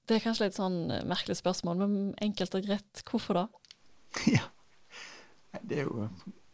Det 0.09 0.17
er 0.17 0.25
kanskje 0.25 0.49
litt 0.49 0.57
sånn 0.57 0.81
merkelig 1.09 1.37
spørsmål, 1.41 1.85
men 1.85 1.97
enkelt 2.25 2.57
og 2.57 2.69
greit, 2.69 3.05
hvorfor 3.09 3.45
da? 3.45 3.49
Ja, 5.49 5.61
det 5.65 5.81
er 5.81 5.87
jo 5.89 6.09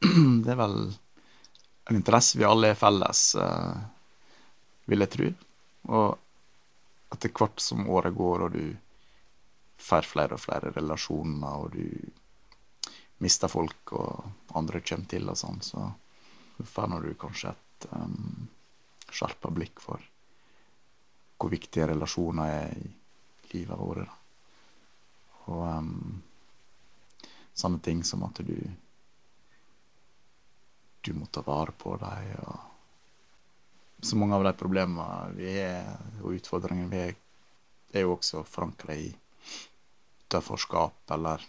Det 0.44 0.52
er 0.52 0.58
vel 0.58 0.78
en 1.90 1.98
interesse 1.98 2.38
vi 2.38 2.46
alle 2.48 2.72
er 2.72 2.78
felles, 2.78 3.22
uh, 3.40 3.76
vil 4.88 5.04
jeg 5.04 5.12
tro. 5.14 5.30
Og 5.94 7.14
etter 7.14 7.32
hvert 7.32 7.60
som 7.62 7.88
året 7.92 8.16
går, 8.16 8.46
og 8.46 8.56
du 8.56 8.74
får 9.84 10.08
flere 10.08 10.36
og 10.36 10.42
flere 10.42 10.72
relasjoner, 10.74 11.60
og 11.60 11.76
du 11.76 12.94
mister 13.24 13.48
folk, 13.52 13.92
og 13.92 14.56
andre 14.58 14.82
kommer 14.84 15.10
til 15.10 15.30
og 15.30 15.38
sånn, 15.38 15.60
så 15.64 15.86
får 16.64 16.98
du 17.04 17.14
kanskje 17.20 17.52
et 17.52 17.88
um, 17.92 18.48
skjerpa 19.10 19.50
blikk 19.54 19.82
for 19.82 20.02
hvor 21.38 21.50
viktige 21.50 21.88
relasjoner 21.90 22.50
er 22.50 22.76
i 22.78 22.86
livet 23.52 23.78
vårt. 23.78 24.12
Og 25.50 25.64
um, 25.66 26.22
sånne 27.52 27.82
ting 27.84 28.00
som 28.06 28.22
at 28.24 28.40
du 28.46 28.56
du 31.04 31.12
må 31.12 31.26
ta 31.26 31.42
vare 31.44 31.72
på 31.76 31.96
dem. 32.00 32.30
og 32.46 32.58
Så 34.04 34.16
mange 34.16 34.34
av 34.36 34.44
de 34.44 34.52
problemene 34.56 35.34
vi 35.36 35.50
er, 35.60 35.84
og 36.22 36.34
utfordringene 36.38 36.90
vi 36.92 37.02
er, 37.10 37.14
er 37.94 38.00
jo 38.06 38.14
også 38.16 38.42
forankra 38.48 38.96
i 38.96 39.10
utenforskap 40.24 41.14
eller 41.14 41.44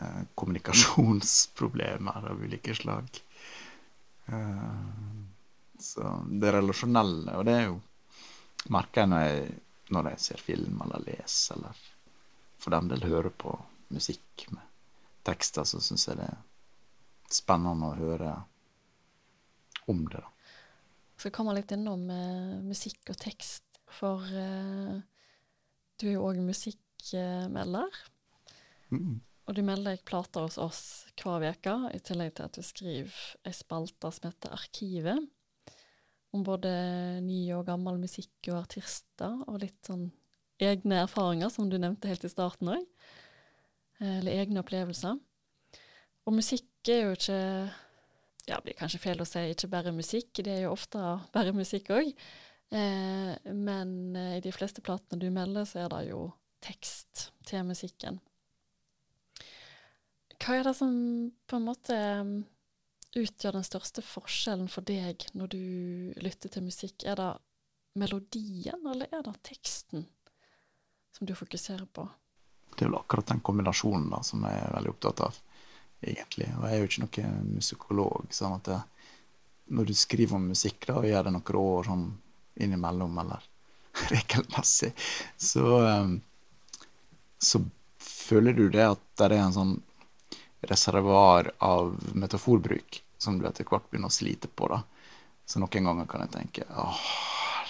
eh, 0.00 0.22
kommunikasjonsproblemer 0.34 2.28
av 2.30 2.42
ulike 2.42 2.74
slag. 2.74 3.22
Eh, 4.26 4.76
så 5.80 6.12
det 6.28 6.52
relasjonelle, 6.54 7.38
og 7.38 7.46
det 7.46 7.54
er 7.56 7.66
jo 7.70 7.80
merker 8.70 9.02
jeg 9.02 9.10
når 9.10 9.22
jeg, 9.26 9.48
når 9.94 10.10
jeg 10.12 10.24
ser 10.26 10.44
film 10.50 10.82
eller 10.84 11.06
leser, 11.06 11.56
eller 11.56 11.74
for 12.62 12.74
den 12.74 12.90
del 12.92 13.02
hører 13.08 13.32
på 13.34 13.56
musikk 13.92 14.46
med 14.50 14.62
tekster, 15.26 15.64
så 15.66 15.80
syns 15.82 16.06
jeg 16.08 16.18
det 16.20 16.28
er 16.28 16.40
spennende 17.34 17.90
å 17.90 17.98
høre 17.98 18.36
om 19.90 20.04
det. 20.08 20.20
da. 20.20 20.28
Jeg 21.12 21.26
skal 21.26 21.34
komme 21.36 21.56
litt 21.56 21.72
innom 21.74 22.08
eh, 22.10 22.62
musikk 22.64 23.12
og 23.12 23.18
tekst, 23.20 23.66
for 23.92 24.24
eh, 24.26 24.96
du 26.00 26.08
er 26.08 26.16
jo 26.16 26.24
òg 26.26 26.40
musikkmelder. 26.42 28.00
Mm. 28.92 29.20
Og 29.48 29.56
du 29.56 29.62
melder 29.66 29.96
deg 29.96 30.04
plater 30.06 30.46
hos 30.46 30.58
oss 30.62 30.82
hver 31.18 31.44
uke, 31.52 31.76
i 31.94 32.00
tillegg 32.02 32.34
til 32.36 32.46
at 32.46 32.58
du 32.58 32.64
skriver 32.66 33.48
ei 33.48 33.54
spalte 33.56 34.10
som 34.14 34.28
heter 34.28 34.54
Arkivet, 34.54 35.30
om 36.32 36.44
både 36.46 36.70
ny 37.24 37.44
og 37.56 37.66
gammel 37.68 37.98
musikk 38.00 38.48
og 38.52 38.62
artister, 38.62 39.42
og 39.46 39.60
litt 39.64 39.78
sånn 39.86 40.08
egne 40.62 41.02
erfaringer, 41.04 41.50
som 41.52 41.68
du 41.68 41.76
nevnte 41.80 42.08
helt 42.08 42.24
i 42.24 42.30
starten 42.30 42.70
òg. 42.72 42.86
Eller 44.02 44.42
egne 44.42 44.62
opplevelser. 44.62 45.18
Og 46.26 46.34
musikk 46.34 46.66
er 46.90 47.02
jo 47.06 47.16
ikke 47.16 47.40
Ja, 48.48 48.56
det 48.56 48.64
blir 48.66 48.74
kanskje 48.74 48.98
feil 48.98 49.20
å 49.22 49.26
si 49.28 49.42
ikke 49.52 49.70
bare 49.70 49.92
musikk, 49.94 50.40
det 50.42 50.50
er 50.50 50.64
jo 50.64 50.72
ofte 50.74 50.98
bare 51.30 51.52
musikk 51.54 51.92
òg. 51.94 52.08
Eh, 52.74 53.52
men 53.54 54.16
eh, 54.16 54.38
i 54.38 54.42
de 54.42 54.50
fleste 54.50 54.82
platene 54.82 55.20
du 55.22 55.28
melder, 55.30 55.62
så 55.68 55.84
er 55.84 55.92
det 55.92 56.00
jo 56.08 56.24
tekst 56.64 57.28
til 57.46 57.62
musikken. 57.68 58.18
Hva 60.42 60.56
er 60.58 60.66
det 60.66 60.74
som 60.74 60.94
på 61.46 61.58
en 61.58 61.68
måte 61.68 61.94
mm, 61.94 62.34
utgjør 63.20 63.60
den 63.60 63.66
største 63.66 64.02
forskjellen 64.02 64.70
for 64.72 64.82
deg 64.88 65.22
når 65.38 65.52
du 65.52 65.62
lytter 66.24 66.50
til 66.50 66.66
musikk? 66.66 67.04
Er 67.06 67.20
det 67.20 67.30
melodien, 67.94 68.82
eller 68.88 69.06
er 69.12 69.22
det 69.26 69.36
teksten 69.46 70.08
som 71.12 71.28
du 71.28 71.36
fokuserer 71.38 71.86
på? 71.86 72.08
Det 72.72 72.86
er 72.86 72.88
vel 72.88 72.98
akkurat 72.98 73.28
den 73.28 73.44
kombinasjonen 73.44 74.08
da, 74.10 74.22
som 74.24 74.42
jeg 74.48 74.58
er 74.58 74.74
veldig 74.78 74.94
opptatt 74.94 75.26
av, 75.28 75.40
egentlig. 76.02 76.48
Og 76.58 76.66
jeg 76.66 76.74
er 76.74 76.82
jo 76.82 76.88
ikke 76.90 77.04
noen 77.04 77.54
musikolog, 77.56 78.26
sånn 78.34 78.56
at 78.58 78.68
det, 78.70 78.80
når 79.72 79.88
du 79.88 79.94
skriver 79.96 80.36
om 80.36 80.50
musikk 80.52 80.86
da, 80.88 80.98
og 81.00 81.08
gjør 81.08 81.28
det 81.28 81.34
noen 81.36 81.60
år 81.62 81.88
sånn 81.88 82.06
innimellom, 82.62 83.20
eller 83.22 83.46
regelmessig, 84.12 84.92
så, 85.40 85.66
um, 85.86 86.18
så 87.42 87.62
føler 88.02 88.56
du 88.56 88.66
det 88.72 88.84
at 88.94 89.02
det 89.20 89.30
er 89.30 89.38
en 89.40 89.56
sånn 89.56 89.74
reservoar 90.70 91.50
av 91.64 91.96
metaforbruk 92.14 93.02
som 93.18 93.38
du 93.38 93.46
etter 93.48 93.66
hvert 93.66 93.88
begynner 93.90 94.10
å 94.10 94.14
slite 94.14 94.50
på. 94.50 94.68
da. 94.70 94.82
Så 95.46 95.62
noen 95.62 95.88
ganger 95.88 96.06
kan 96.10 96.22
jeg 96.24 96.34
tenke 96.36 96.66
åh, 96.70 97.00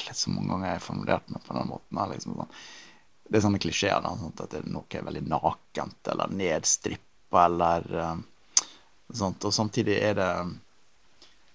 litt 0.07 0.19
så 0.19 0.33
mange 0.33 0.53
ganger 0.53 0.69
jeg 0.69 0.79
har 0.79 0.85
formulert 0.85 1.33
meg 1.33 1.45
på 1.47 1.57
den 1.57 1.71
måten. 1.71 2.03
Liksom 2.12 2.37
sånn. 2.37 2.53
Det 3.29 3.39
er 3.39 3.45
sånne 3.47 3.62
klisjeer. 3.65 4.03
da, 4.05 4.12
sånn 4.19 4.35
at 4.35 4.53
det 4.53 4.61
er 4.61 4.69
noe 4.73 5.05
veldig 5.09 5.25
nakent 5.29 6.12
eller 6.12 6.37
nedstrippa 6.37 7.12
eller 7.41 7.87
um, 8.12 8.25
sånt. 9.12 9.45
Og 9.45 9.55
samtidig 9.55 9.97
er 10.03 10.19
det 10.19 10.33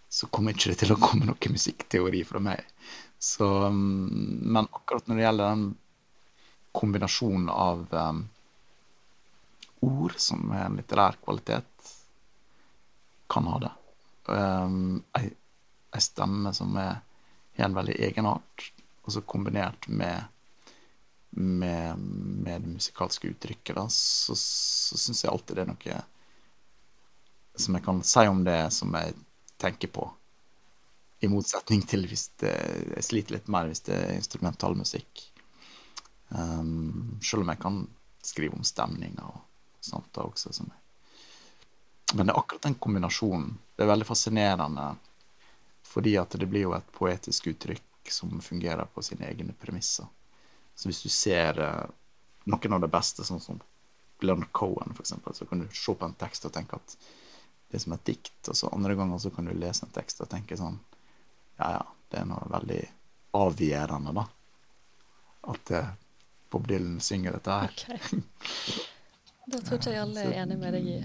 så 0.09 0.27
kommer 0.31 0.55
ikke 0.55 0.71
det 0.71 0.79
til 0.81 0.93
å 0.95 1.01
komme 1.01 1.27
noe 1.27 1.51
musikkteori 1.51 2.23
fra 2.27 2.39
meg. 2.43 2.63
Så, 3.19 3.47
um, 3.67 4.07
men 4.41 4.69
akkurat 4.69 5.07
når 5.07 5.19
det 5.19 5.25
gjelder 5.25 5.51
den 5.51 5.65
kombinasjonen 6.77 7.49
av 7.51 7.83
um, 7.91 8.21
ord 9.87 10.15
som 10.21 10.51
er 10.53 10.67
en 10.67 10.77
litterær 10.79 11.19
kvalitet, 11.23 11.91
kan 13.27 13.49
ha 13.51 13.59
det. 13.65 13.73
Um, 14.31 15.03
stemme 15.97 16.53
som 16.53 16.75
er, 16.77 16.99
har 17.57 17.67
en 17.67 17.75
veldig 17.77 17.95
egenart, 18.07 18.67
og 19.03 19.15
så 19.15 19.23
kombinert 19.25 19.87
med, 19.89 20.27
med, 21.37 21.97
med 22.43 22.61
det 22.61 22.73
musikalske 22.73 23.31
uttrykket, 23.31 23.75
da, 23.77 23.85
så, 23.93 24.35
så 24.35 24.97
syns 24.97 25.23
jeg 25.23 25.31
alltid 25.31 25.59
det 25.59 25.65
er 25.65 25.71
noe 25.71 25.97
som 27.57 27.75
jeg 27.77 27.85
kan 27.85 28.03
si 28.03 28.23
om 28.29 28.43
det 28.45 28.71
som 28.73 28.93
jeg 28.93 29.13
tenker 29.57 29.87
på. 29.93 30.05
I 31.19 31.29
motsetning 31.29 31.81
til 31.89 32.05
hvis 32.09 32.27
det, 32.41 32.53
jeg 32.95 33.05
sliter 33.05 33.37
litt 33.37 33.47
mer 33.49 33.69
hvis 33.69 33.81
det 33.87 33.95
er 33.97 34.17
instrumentalmusikk. 34.17 35.23
Um, 36.29 37.17
selv 37.23 37.45
om 37.45 37.53
jeg 37.53 37.61
kan 37.63 37.79
skrive 38.21 38.57
om 38.57 38.65
stemninger 38.67 39.23
og 39.25 39.39
sånt 39.81 40.11
da 40.13 40.27
også. 40.27 40.53
Som 40.53 40.69
jeg. 40.69 40.83
Men 42.13 42.27
det 42.27 42.33
er 42.33 42.39
akkurat 42.39 42.67
den 42.67 42.77
kombinasjonen. 42.81 43.57
Det 43.75 43.85
er 43.85 43.93
veldig 43.93 44.09
fascinerende 44.09 44.91
fordi 45.87 46.17
at 46.19 46.35
det 46.35 46.45
blir 46.51 46.67
jo 46.67 46.75
et 46.75 46.89
poetisk 46.93 47.47
uttrykk 47.53 48.11
som 48.11 48.41
fungerer 48.43 48.85
på 48.93 49.01
sine 49.01 49.25
egne 49.29 49.55
premisser. 49.57 50.05
Så 50.77 50.91
hvis 50.91 51.01
du 51.01 51.09
ser 51.09 51.57
uh, 51.57 51.85
noen 52.45 52.77
av 52.77 52.83
det 52.83 52.91
beste, 52.93 53.25
sånn 53.25 53.41
som 53.41 53.61
Glenn 54.21 54.45
Cohen, 54.55 54.93
eksempel, 54.99 55.33
så 55.33 55.45
kan 55.49 55.63
du 55.63 55.67
se 55.73 55.93
på 55.93 56.05
en 56.05 56.17
tekst 56.21 56.45
og 56.45 56.53
tenke 56.53 56.77
at 56.77 56.97
det 57.67 57.79
er 57.79 57.83
som 57.83 57.95
et 57.95 58.05
dikt. 58.05 58.37
Og 58.47 58.57
så 58.57 58.69
andre 58.73 58.95
ganger 58.97 59.21
så 59.21 59.31
kan 59.33 59.49
du 59.49 59.55
lese 59.57 59.85
en 59.85 59.95
tekst 59.95 60.21
og 60.21 60.29
tenke 60.31 60.57
sånn 60.57 60.77
Ja, 61.57 61.71
ja, 61.79 61.85
det 62.11 62.21
er 62.21 62.27
noe 62.29 62.49
veldig 62.53 62.81
avgjørende, 63.37 64.13
da. 64.17 64.27
At 65.53 65.71
uh, 65.73 65.89
Bob 66.53 66.67
Dylan 66.69 66.99
synger 67.01 67.37
dette 67.37 67.57
her. 67.61 67.73
Okay. 67.73 68.77
Da 69.47 69.61
tror 69.63 69.79
ikke 69.79 69.93
jeg 69.95 70.03
alle 70.03 70.23
er 70.27 70.37
enig 70.43 70.57
med 70.59 70.75
deg 70.75 70.87
i. 70.91 70.97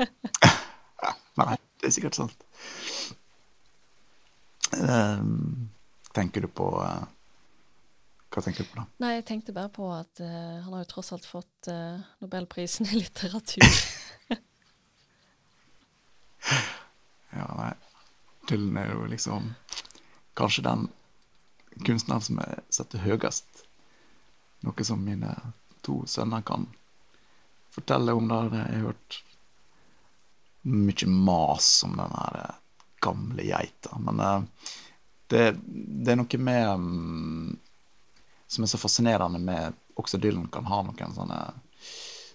Nei, 1.40 1.54
det 1.80 1.88
er 1.88 1.94
sikkert 1.94 2.18
sant. 2.18 2.44
Um, 4.76 5.70
tenker 6.14 6.44
du 6.44 6.50
på 6.52 6.68
uh, 6.76 7.06
Hva 8.30 8.42
tenker 8.44 8.62
du 8.62 8.70
på 8.70 8.78
da? 8.78 8.84
Nei, 9.02 9.14
jeg 9.16 9.24
tenkte 9.26 9.54
bare 9.54 9.72
på 9.74 9.88
at 9.90 10.20
uh, 10.22 10.60
han 10.62 10.70
har 10.70 10.84
jo 10.84 10.90
tross 10.92 11.10
alt 11.16 11.26
fått 11.26 11.70
uh, 11.70 11.98
Nobelprisen 12.22 12.86
i 12.86 13.00
litteratur. 13.00 13.78
ja, 17.34 17.46
nei. 17.58 17.72
Dylan 18.46 18.78
er 18.78 18.92
jo 18.94 19.08
liksom 19.10 19.50
kanskje 20.38 20.62
den 20.66 20.86
kunstneren 21.86 22.22
som 22.22 22.38
er 22.42 22.62
satt 22.70 22.94
høyest. 23.02 23.64
Noe 24.62 24.86
som 24.86 25.02
mine 25.02 25.34
to 25.82 26.04
sønner 26.10 26.44
kan 26.46 26.68
fortelle 27.72 28.12
om 28.14 28.28
Der 28.28 28.54
Jeg 28.54 28.66
har 28.66 28.86
hørt 28.90 29.22
mye 30.70 31.06
mas 31.08 31.82
om 31.86 31.96
den 31.96 32.14
her 32.14 32.38
eh, 32.44 32.54
gamle 33.00 33.42
geita. 33.42 33.98
Men 33.98 34.46
det, 35.30 35.56
det, 35.64 36.12
er 36.12 36.18
noe 36.20 36.40
med 36.42 36.68
um, 36.68 37.58
Som 38.50 38.64
er 38.64 38.70
så 38.72 38.80
fascinerende 38.82 39.38
med 39.38 39.76
Også 40.00 40.18
Dylan 40.18 40.48
kan 40.50 40.66
ha 40.66 40.80
noen 40.82 41.12
sånne 41.14 41.38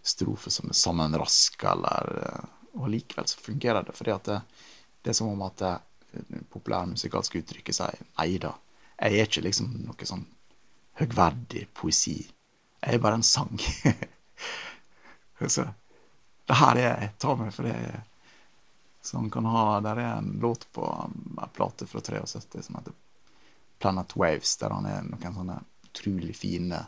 strofer 0.05 0.53
som 0.53 0.69
er 0.69 0.77
sammenraska, 0.77 1.73
eller 1.73 2.11
uh, 2.23 2.45
Og 2.79 2.87
likevel 2.93 3.27
så 3.27 3.41
fungerer 3.41 3.83
det. 3.83 3.95
fordi 3.97 4.13
at 4.13 4.29
det, 4.29 4.39
det 5.01 5.11
er 5.11 5.17
som 5.17 5.31
om 5.33 5.41
at 5.43 5.59
det 5.59 5.75
populærmusikalske 6.53 7.41
uttrykket 7.41 7.75
sier 7.75 8.05
nei 8.19 8.37
da. 8.39 8.53
Jeg 8.95 9.19
er 9.19 9.27
ikke 9.27 9.43
liksom 9.43 9.73
noe 9.83 10.07
sånn 10.07 10.23
høgverdig 10.99 11.65
poesi. 11.75 12.21
Jeg 12.79 12.95
er 12.95 13.03
bare 13.03 13.19
en 13.19 13.27
sang. 13.27 13.59
Så 15.47 15.65
det 16.47 16.59
her 16.61 16.79
er 16.79 16.87
jeg. 16.87 17.09
Ta 17.19 17.35
meg 17.35 17.51
for 17.55 17.67
det. 17.67 17.75
Som 19.05 19.27
kan 19.31 19.45
ha 19.45 19.81
Der 19.85 19.99
er 20.01 20.17
en 20.17 20.37
låt 20.41 20.63
på 20.73 20.85
en 20.87 21.39
plate 21.53 21.87
fra 21.87 22.01
73 22.01 22.63
som 22.65 22.79
heter 22.79 22.93
Planet 23.79 24.15
Waves, 24.15 24.55
der 24.57 24.71
han 24.73 24.87
er 24.89 25.03
noen 25.03 25.35
sånne 25.35 25.59
utrolig 25.95 26.35
fine 26.35 26.83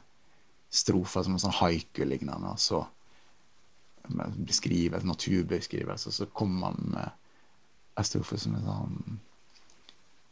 strofer 0.69 1.23
som 1.23 1.37
er 1.37 1.43
sånn 1.45 1.57
haiku-lignende. 1.61 2.53
Så 2.59 2.83
beskriver, 4.35 5.03
naturbeskrivelse, 5.03 6.11
så 6.11 6.25
kommer 6.25 6.59
man 6.59 6.91
med 6.93 7.09
en 7.95 8.07
strofe 8.07 8.39
som 8.39 8.55
er 8.55 8.67
sånn 8.67 8.99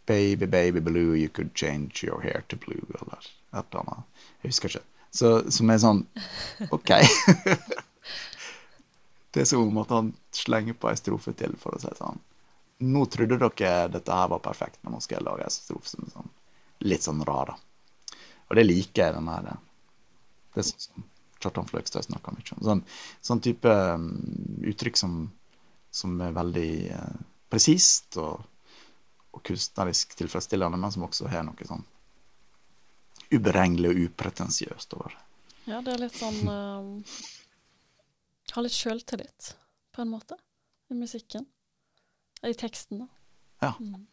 Baby, 0.05 0.45
baby 0.45 0.79
blue, 0.85 1.15
you 1.17 1.27
could 1.33 1.49
change 1.57 2.03
your 2.03 2.21
hair 2.21 2.43
to 2.47 2.55
blue, 2.61 2.85
eller 3.01 3.17
et 3.57 3.65
eller 3.71 3.79
annet. 3.81 4.19
Jeg 4.43 4.51
husker 4.51 4.69
ikke. 4.69 4.83
Så, 5.09 5.31
som 5.49 5.71
er 5.73 5.79
sånn 5.81 6.03
OK. 6.75 6.91
det 9.33 9.41
er 9.41 9.49
som 9.49 9.65
om 9.65 9.81
at 9.81 9.93
han 9.95 10.11
slenger 10.35 10.77
på 10.77 10.91
ei 10.91 10.99
strofe 10.99 11.33
til 11.39 11.57
for 11.57 11.73
å 11.73 11.81
si 11.81 11.89
sånn 11.97 12.21
Nå 12.85 13.05
trodde 13.07 13.39
dere 13.39 13.87
dette 13.87 14.13
her 14.19 14.29
var 14.29 14.43
perfekt, 14.43 14.77
men 14.83 14.93
nå 14.93 15.01
skal 15.01 15.17
jeg 15.17 15.25
lage 15.25 15.47
ei 15.47 15.57
strofe 15.57 15.89
som 15.89 16.05
er 16.05 16.13
sånn, 16.13 16.31
litt 16.85 17.07
sånn 17.07 17.25
rar, 17.25 17.55
da. 17.55 17.57
Og 18.49 18.57
det 18.59 18.65
liker 18.65 19.07
jeg, 19.07 19.15
den 19.15 19.29
her 19.31 19.51
Det 20.53 20.61
er 20.61 20.67
sånn 20.69 20.83
som 20.87 21.05
Kjartan 21.45 21.67
Fløgstad 21.69 22.05
snakker 22.05 22.33
mye 22.33 22.53
om. 22.55 22.61
Sånn, 22.65 22.81
sånn 23.21 23.41
type 23.43 23.69
um, 23.69 24.07
uttrykk 24.65 24.97
som, 24.97 25.17
som 25.93 26.15
er 26.23 26.33
veldig 26.33 26.69
eh, 26.95 27.17
presist 27.51 28.17
og, 28.21 28.45
og, 29.31 29.41
kunstnerisk 29.45 30.15
tilfredsstillende, 30.17 30.79
men 30.81 30.93
som 30.95 31.05
også 31.05 31.29
har 31.29 31.45
noe 31.45 31.67
sånn 31.67 31.83
uberegnelig 33.33 33.91
og 33.91 34.01
upretensiøst 34.07 34.95
over 34.97 35.13
det. 35.13 35.21
Ja, 35.69 35.81
det 35.85 35.95
er 35.95 36.03
litt 36.05 36.17
sånn 36.17 36.41
uh, 36.55 37.21
Ha 38.55 38.63
litt 38.63 38.77
sjøltillit, 38.77 39.51
på 39.93 40.03
en 40.05 40.13
måte, 40.13 40.37
i 40.89 40.97
musikken. 40.97 41.45
I 42.45 42.53
teksten, 42.57 43.03
da. 43.03 43.07
Ja. 43.65 43.71
Mm. 43.81 44.05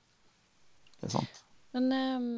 Det 0.98 1.08
er 1.08 1.16
sant. 1.20 1.42
Men 1.76 1.92
um, 1.92 2.28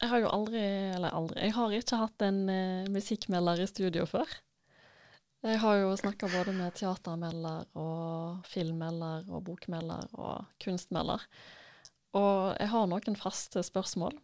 jeg 0.00 0.08
har 0.08 0.22
jo 0.22 0.30
aldri, 0.32 0.62
eller 0.96 1.12
aldri, 1.16 1.42
jeg 1.44 1.54
har 1.56 1.74
ikke 1.76 1.98
hatt 2.00 2.24
en 2.24 2.40
uh, 2.48 2.88
musikkmelder 2.92 3.60
i 3.60 3.68
studio 3.68 4.06
før. 4.08 4.32
Jeg 5.44 5.60
har 5.62 5.78
jo 5.80 5.92
snakka 5.96 6.28
både 6.28 6.52
med 6.52 6.74
teatermelder 6.76 7.68
og 7.80 8.42
filmmelder 8.48 9.28
og 9.32 9.44
bokmelder 9.46 10.10
og 10.20 10.48
kunstmelder. 10.60 11.22
Og 12.16 12.56
jeg 12.58 12.68
har 12.72 12.90
noen 12.90 13.16
faste 13.16 13.62
spørsmål. 13.64 14.18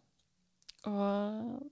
Og 0.91 1.63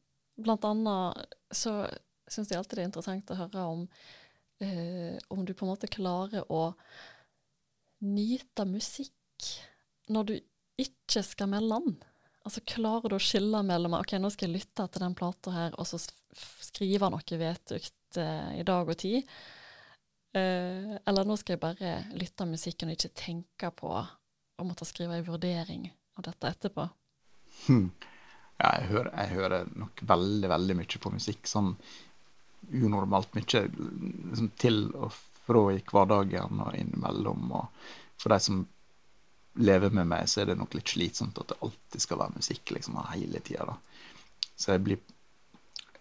blant 0.41 0.65
annet 0.69 1.37
så 1.53 1.83
syns 2.25 2.51
jeg 2.51 2.61
alltid 2.61 2.79
det 2.79 2.85
er 2.87 2.89
interessant 2.89 3.35
å 3.35 3.41
høre 3.43 3.67
om 3.75 3.85
uh, 4.65 5.17
om 5.33 5.45
du 5.45 5.53
på 5.53 5.67
en 5.67 5.75
måte 5.75 5.93
klarer 5.93 6.49
å 6.49 6.73
nyte 8.05 8.65
musikk 8.69 9.53
når 10.13 10.29
du 10.29 10.35
ikke 10.81 11.23
skal 11.25 11.53
melde 11.53 11.81
den. 11.85 12.03
Altså 12.45 12.61
Klarer 12.69 13.09
du 13.09 13.17
å 13.17 13.23
skille 13.23 13.63
mellom 13.65 13.97
ok, 13.97 14.19
nå 14.21 14.31
skal 14.33 14.51
jeg 14.51 14.61
lytte 14.61 14.87
til 14.93 15.05
den 15.05 15.17
plata 15.17 15.53
her, 15.55 15.77
og 15.81 15.89
så 15.89 16.01
skrive 16.65 17.09
noe 17.13 17.39
vetugt 17.41 18.19
eh, 18.21 18.59
i 18.61 18.67
dag 18.67 18.91
og 18.91 18.99
tid? 19.01 19.25
Eh, 20.35 20.97
eller 21.07 21.25
nå 21.25 21.39
skal 21.41 21.57
jeg 21.57 21.63
bare 21.63 21.95
lytte 22.19 22.49
musikken 22.49 22.91
og 22.91 22.99
ikke 22.99 23.15
tenke 23.17 23.71
på 23.79 23.93
å 23.95 24.67
måtte 24.67 24.87
skrive 24.89 25.17
en 25.17 25.27
vurdering 25.27 25.87
av 26.19 26.27
dette 26.29 26.51
etterpå? 26.51 26.89
Hmm. 27.65 27.89
Ja, 28.59 28.75
jeg 28.79 28.91
hører, 28.93 29.11
jeg 29.19 29.33
hører, 29.35 29.71
nok 29.79 30.03
veldig, 30.07 30.51
veldig 30.53 30.77
mye 30.79 31.01
på 31.03 31.15
musikk. 31.15 31.49
Sånn 31.51 31.73
unormalt 32.75 33.33
mye 33.37 33.65
liksom, 33.71 34.53
til 34.61 34.87
og 34.95 35.15
fra 35.45 35.65
i 35.75 35.81
hverdagen 35.81 36.63
og 36.65 36.77
innimellom. 36.79 37.51
Og 37.57 38.21
for 38.21 38.35
de 38.35 38.41
som 38.43 38.63
lever 39.55 39.91
med 39.95 40.09
meg, 40.11 40.29
så 40.29 40.43
er 40.43 40.51
det 40.51 40.59
nok 40.59 40.75
litt 40.75 40.91
slitsomt 40.95 41.39
at 41.39 41.53
det 41.53 41.61
alltid 41.63 42.03
skal 42.03 42.21
være 42.21 42.39
musikk 42.39 42.75
liksom, 42.75 42.99
hele 43.13 43.41
tida. 43.45 43.77
Så 44.57 44.75
jeg 44.75 44.85
blir 44.87 45.03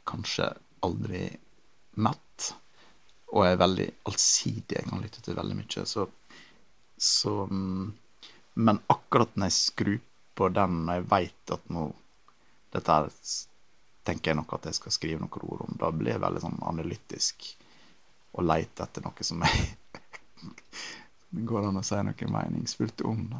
kanskje 0.09 0.49
aldri 0.85 1.27
mett. 2.01 2.49
Og 3.33 3.45
jeg 3.45 3.55
er 3.55 3.61
veldig 3.63 3.87
allsidig. 4.09 4.77
Jeg 4.77 4.89
kan 4.89 5.01
lytte 5.01 5.23
til 5.25 5.37
veldig 5.37 5.57
mye. 5.57 5.85
Så, 5.89 6.07
så 6.97 7.33
mm, 7.49 7.93
Men 8.53 8.79
akkurat 8.93 9.33
når 9.35 9.49
jeg 9.49 9.59
skrur 9.59 10.01
på 10.37 10.49
den, 10.53 10.83
når 10.85 10.99
jeg 10.99 11.09
veit 11.13 11.53
at 11.55 11.73
nå 11.73 11.87
Dette 12.73 12.89
her 12.89 13.09
tenker 14.03 14.31
jeg 14.31 14.37
nok 14.39 14.55
at 14.55 14.65
jeg 14.65 14.77
skal 14.79 14.93
skrive 14.95 15.21
noen 15.21 15.45
ord 15.45 15.61
om. 15.67 15.75
Da 15.77 15.91
blir 15.93 16.15
jeg 16.15 16.21
veldig 16.23 16.41
sånn 16.41 16.57
analytisk 16.65 17.45
og 18.33 18.47
leite 18.49 18.81
etter 18.81 19.05
noe 19.05 19.25
som 19.27 19.43
jeg 19.45 19.67
det 21.33 21.47
går 21.49 21.65
an 21.65 21.79
å 21.79 21.85
si 21.85 21.97
noe 22.05 22.29
meningsfullt 22.29 23.01
om. 23.09 23.25
Da. 23.31 23.39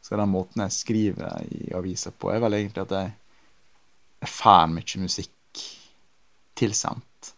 Så 0.00 0.16
den 0.16 0.32
måten 0.32 0.62
jeg 0.64 0.72
skriver 0.72 1.44
i 1.52 1.72
aviser 1.76 2.14
på, 2.16 2.30
er 2.32 2.40
vel 2.40 2.56
egentlig 2.56 2.84
at 2.86 2.94
jeg, 2.96 3.10
jeg 4.24 4.32
får 4.32 4.70
mye 4.72 5.00
musikk 5.02 5.64
tilsendt. 6.56 7.30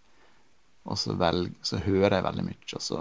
Og 0.86 0.98
så, 1.02 1.16
velg, 1.18 1.50
så, 1.66 1.80
hører 1.82 2.14
jeg 2.14 2.26
veldig 2.28 2.44
mye, 2.46 2.68
og 2.78 2.84
så 2.84 3.00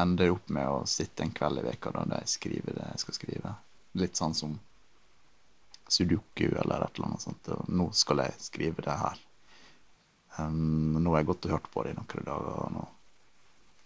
ender 0.00 0.30
jeg 0.30 0.36
opp 0.38 0.52
med 0.56 0.68
å 0.72 0.78
sitte 0.88 1.26
en 1.26 1.34
kveld 1.36 1.60
i 1.60 1.66
veka 1.66 1.92
da 1.92 2.06
jeg 2.22 2.32
skriver 2.38 2.78
det 2.78 2.86
jeg 2.94 3.02
skal 3.02 3.18
skrive. 3.18 3.52
Litt 4.00 4.16
sånn 4.16 4.36
som 4.38 4.54
sudoku 5.90 6.46
eller 6.46 6.86
et 6.86 6.96
eller 6.96 7.10
annet 7.10 7.26
sånt. 7.26 7.52
Og 7.52 7.68
nå 7.68 7.90
skal 7.92 8.24
jeg 8.24 8.38
skrive 8.40 8.86
det 8.86 8.96
her. 8.96 9.20
Um, 10.38 10.96
nå 10.96 11.12
har 11.12 11.20
jeg 11.20 11.32
gått 11.34 11.50
og 11.50 11.58
hørt 11.58 11.68
på 11.74 11.84
det 11.84 11.92
i 11.92 11.98
noen 11.98 12.28
dager, 12.30 12.64
og 12.64 12.72
nå 12.78 12.86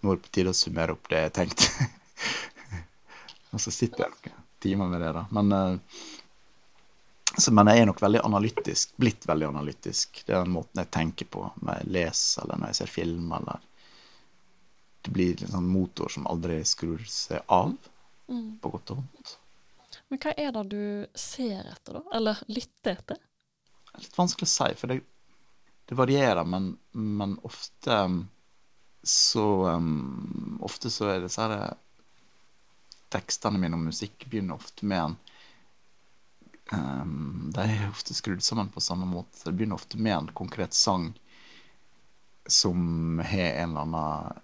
nå 0.05 0.12
er 0.12 0.19
det 0.19 0.27
på 0.27 0.35
tide 0.37 0.53
å 0.53 0.57
summere 0.57 0.95
opp 0.95 1.09
det 1.09 1.23
jeg 1.23 1.35
tenkte. 1.38 1.88
og 3.55 3.62
så 3.62 3.73
sitter 3.73 4.05
jeg 4.05 4.12
noen 4.12 4.43
timer 4.64 4.90
med 4.93 5.01
det, 5.01 5.12
da. 5.17 5.25
Men, 5.33 5.53
uh, 5.53 6.11
så, 7.38 7.53
men, 7.57 7.71
jeg 7.73 7.83
er 7.83 7.88
nok 7.88 8.03
veldig 8.05 8.21
analytisk, 8.25 8.93
blitt 9.01 9.25
veldig 9.29 9.49
analytisk. 9.49 10.21
Det 10.27 10.35
er 10.35 10.45
den 10.45 10.55
måten 10.55 10.83
jeg 10.83 10.93
tenker 10.95 11.31
på 11.33 11.47
når 11.62 11.81
jeg 11.81 11.95
leser 11.97 12.45
eller 12.45 12.61
når 12.61 12.73
jeg 12.73 12.81
ser 12.81 12.93
film. 12.93 13.33
eller 13.38 13.64
Det 15.03 15.14
blir 15.17 15.43
en 15.43 15.55
sånn 15.57 15.73
motor 15.73 16.12
som 16.12 16.29
aldri 16.31 16.61
skrur 16.69 17.03
seg 17.09 17.43
av, 17.53 17.73
mm. 18.29 18.51
på 18.62 18.75
godt 18.77 18.95
og 18.95 19.01
vondt. 19.01 19.35
Men 20.12 20.21
hva 20.21 20.35
er 20.37 20.53
det 20.55 20.64
du 20.71 20.85
ser 21.19 21.64
etter, 21.64 21.99
da? 21.99 22.05
Eller 22.19 22.45
lytter 22.53 22.95
etter? 22.99 23.19
Er 23.95 24.05
litt 24.05 24.19
vanskelig 24.19 24.47
å 24.51 24.53
si, 24.53 24.71
for 24.79 24.93
det, 24.93 25.01
det 25.88 25.99
varierer, 25.99 26.45
men, 26.47 26.75
men 26.93 27.38
ofte 27.47 27.99
så 29.05 29.69
um, 29.69 30.59
ofte 30.62 30.90
så 30.90 31.11
er 31.12 31.25
disse 31.25 31.45
eh, 31.45 31.73
tekstene 33.12 33.61
mine 33.61 33.77
om 33.77 33.85
musikk 33.85 34.25
begynner 34.27 34.57
ofte 34.57 34.87
med 34.88 35.03
en 35.05 35.17
um, 36.73 37.51
De 37.55 37.67
er 37.69 37.90
ofte 37.90 38.17
skrudd 38.17 38.43
sammen 38.43 38.73
på 38.73 38.81
samme 38.81 39.07
måte. 39.07 39.45
Det 39.45 39.53
begynner 39.53 39.77
ofte 39.77 40.01
med 40.01 40.17
en 40.17 40.33
konkret 40.33 40.75
sang 40.75 41.12
som 42.47 43.19
har 43.25 43.53
en 43.61 43.71
eller 43.71 43.81
annen 43.81 44.43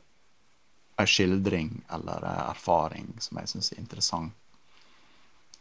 en 1.01 1.07
skildring 1.07 1.85
eller 1.88 2.25
en 2.25 2.51
erfaring 2.51 3.12
som 3.18 3.40
jeg 3.40 3.49
syns 3.49 3.73
er 3.73 3.81
interessant. 3.81 4.33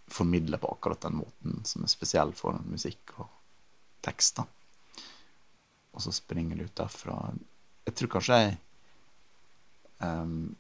Formidle 0.09 0.57
på 0.57 0.71
akkurat 0.73 1.01
den 1.01 1.19
måten 1.21 1.61
som 1.63 1.83
er 1.85 1.91
spesiell 1.91 2.33
for 2.35 2.57
musikk 2.65 3.13
og 3.21 3.29
tekster. 4.03 4.47
Og 5.93 6.01
så 6.03 6.11
springer 6.11 6.57
det 6.57 6.69
ut 6.69 6.81
derfra. 6.81 7.15
Jeg 7.85 7.95
tror 7.95 8.11
kanskje 8.17 8.39
jeg 8.41 8.57
Um, 9.99 10.55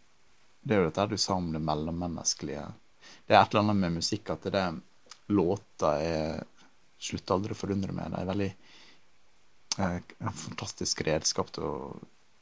det 0.61 0.75
er 0.75 0.83
jo 0.83 0.89
dette 0.89 1.07
du 1.13 1.17
sa 1.17 1.37
om 1.39 1.51
det 1.53 1.61
mellommenneskelige. 1.63 2.65
Det 3.25 3.35
er 3.35 3.41
et 3.41 3.53
eller 3.53 3.63
annet 3.65 3.81
med 3.83 3.99
musikk 3.99 4.31
at 4.33 4.47
det 4.51 4.65
låter 5.31 6.05
er 6.05 6.47
Slutter 6.99 7.37
aldri 7.37 7.55
å 7.55 7.55
forundre 7.55 7.93
meg. 7.95 8.09
Det 8.11 8.19
er 8.19 8.27
veldig 8.27 8.47
eh, 9.79 9.99
en 10.19 10.33
fantastisk 10.35 10.99
redskap 11.07 11.53
til 11.55 11.63
å 11.63 11.75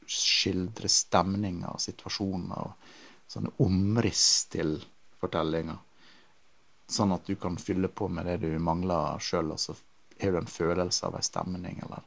skildre 0.08 0.90
stemninger 0.90 1.68
og 1.70 1.82
situasjoner 1.84 2.64
og 2.64 2.88
sånne 3.30 3.52
omriss 3.62 4.48
til 4.50 4.74
fortellinger. 5.20 5.78
Sånn 6.90 7.14
at 7.14 7.30
du 7.30 7.36
kan 7.38 7.60
fylle 7.60 7.86
på 7.86 8.08
med 8.10 8.26
det 8.26 8.40
du 8.42 8.58
mangler 8.58 9.22
sjøl, 9.22 9.52
og 9.54 9.62
så 9.62 9.76
har 10.18 10.34
du 10.34 10.40
en 10.40 10.50
følelse 10.50 11.06
av 11.06 11.18
en 11.18 11.26
stemning 11.30 11.78
eller 11.86 12.02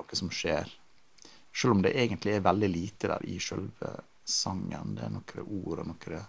noe 0.00 0.18
som 0.18 0.32
skjer. 0.34 0.66
Selv 1.52 1.76
om 1.76 1.82
det 1.84 1.92
egentlig 1.98 2.36
er 2.36 2.46
veldig 2.46 2.70
lite 2.72 3.10
der 3.12 3.24
i 3.28 3.38
selve 3.42 3.92
sangen. 4.24 4.94
Det 4.96 5.04
er 5.04 5.12
noen 5.12 5.64
ord 5.64 5.82
og 5.82 5.90
noen 5.90 6.24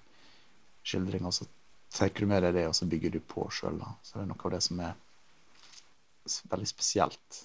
skildringer. 0.83 1.31
Så 1.31 1.47
trekker 1.93 2.25
du 2.25 2.31
med 2.33 2.43
deg 2.43 2.57
det, 2.57 2.67
og 2.67 2.75
så 2.75 2.89
bygger 2.89 3.15
du 3.15 3.19
på 3.19 3.47
sjøl. 3.53 3.79
Så 4.03 4.17
det 4.17 4.25
er 4.25 4.31
noe 4.33 4.47
av 4.49 4.55
det 4.55 4.61
som 4.65 4.83
er 4.83 4.93
veldig 6.51 6.67
spesielt. 6.69 7.43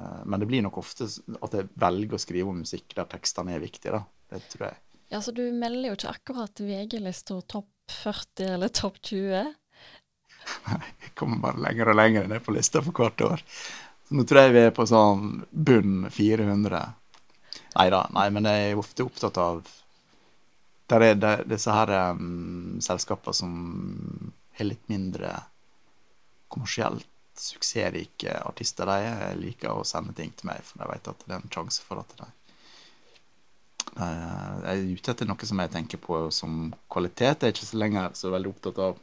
Eh, 0.00 0.22
men 0.24 0.40
det 0.40 0.48
blir 0.50 0.64
nok 0.64 0.80
ofte 0.80 1.08
at 1.08 1.56
jeg 1.56 1.68
velger 1.80 2.16
å 2.16 2.22
skrive 2.22 2.52
om 2.52 2.62
musikk 2.64 2.94
der 2.96 3.08
tekstene 3.10 3.56
er 3.56 3.64
viktige. 3.64 3.98
da. 3.98 4.04
Det 4.30 4.42
tror 4.52 4.68
jeg. 4.70 4.80
Ja, 5.10 5.20
Så 5.20 5.32
du 5.34 5.42
melder 5.52 5.90
jo 5.90 5.98
ikke 5.98 6.14
akkurat 6.14 6.60
VG-lista 6.62 7.40
topp 7.42 7.70
40 7.90 8.54
eller 8.54 8.68
topp 8.68 9.00
20? 9.02 9.54
Nei, 10.68 10.82
jeg 11.02 11.14
kommer 11.18 11.42
bare 11.42 11.64
lenger 11.66 11.90
og 11.90 11.98
lenger 11.98 12.28
ned 12.30 12.44
på 12.46 12.54
lista 12.54 12.82
for 12.84 12.94
hvert 12.96 13.24
år. 13.26 13.42
Nå 14.10 14.24
tror 14.26 14.42
jeg 14.42 14.54
vi 14.56 14.62
er 14.66 14.72
på 14.74 14.86
sånn 14.90 15.44
bunn 15.50 16.08
400. 16.10 16.80
Nei 17.76 17.86
da, 17.94 18.00
nei, 18.10 18.26
men 18.34 18.48
jeg 18.50 18.72
er 18.72 18.80
ofte 18.80 19.06
opptatt 19.06 19.38
av 19.38 19.60
Der 20.90 21.04
er 21.06 21.14
det, 21.14 21.34
disse 21.46 21.70
her 21.70 21.92
um, 22.10 22.80
selskapene 22.82 23.36
som 23.38 23.52
har 24.58 24.66
litt 24.66 24.88
mindre 24.90 25.30
kommersielt 26.50 27.06
suksessrike 27.38 28.34
artister. 28.42 28.90
De 28.90 29.30
liker 29.38 29.70
å 29.70 29.86
sende 29.86 30.16
ting 30.18 30.34
til 30.34 30.50
meg, 30.50 30.64
for 30.66 30.82
de 30.82 30.90
vet 30.90 31.10
at 31.12 31.22
det 31.28 31.36
er 31.36 31.44
en 31.44 31.54
sjanse 31.54 31.86
for 31.86 32.02
at 32.02 32.16
de 32.18 32.26
Jeg 34.00 34.74
er 34.74 34.90
ute 34.90 35.14
etter 35.14 35.30
noe 35.30 35.46
som 35.46 35.62
jeg 35.62 35.72
tenker 35.76 36.02
på 36.02 36.24
som 36.34 36.72
kvalitet. 36.90 37.44
Jeg 37.44 37.52
er 37.52 37.54
ikke 37.54 37.70
så 37.70 37.78
lenger 37.78 38.18
så 38.18 38.34
veldig 38.34 38.56
opptatt 38.56 38.82
av 38.90 38.98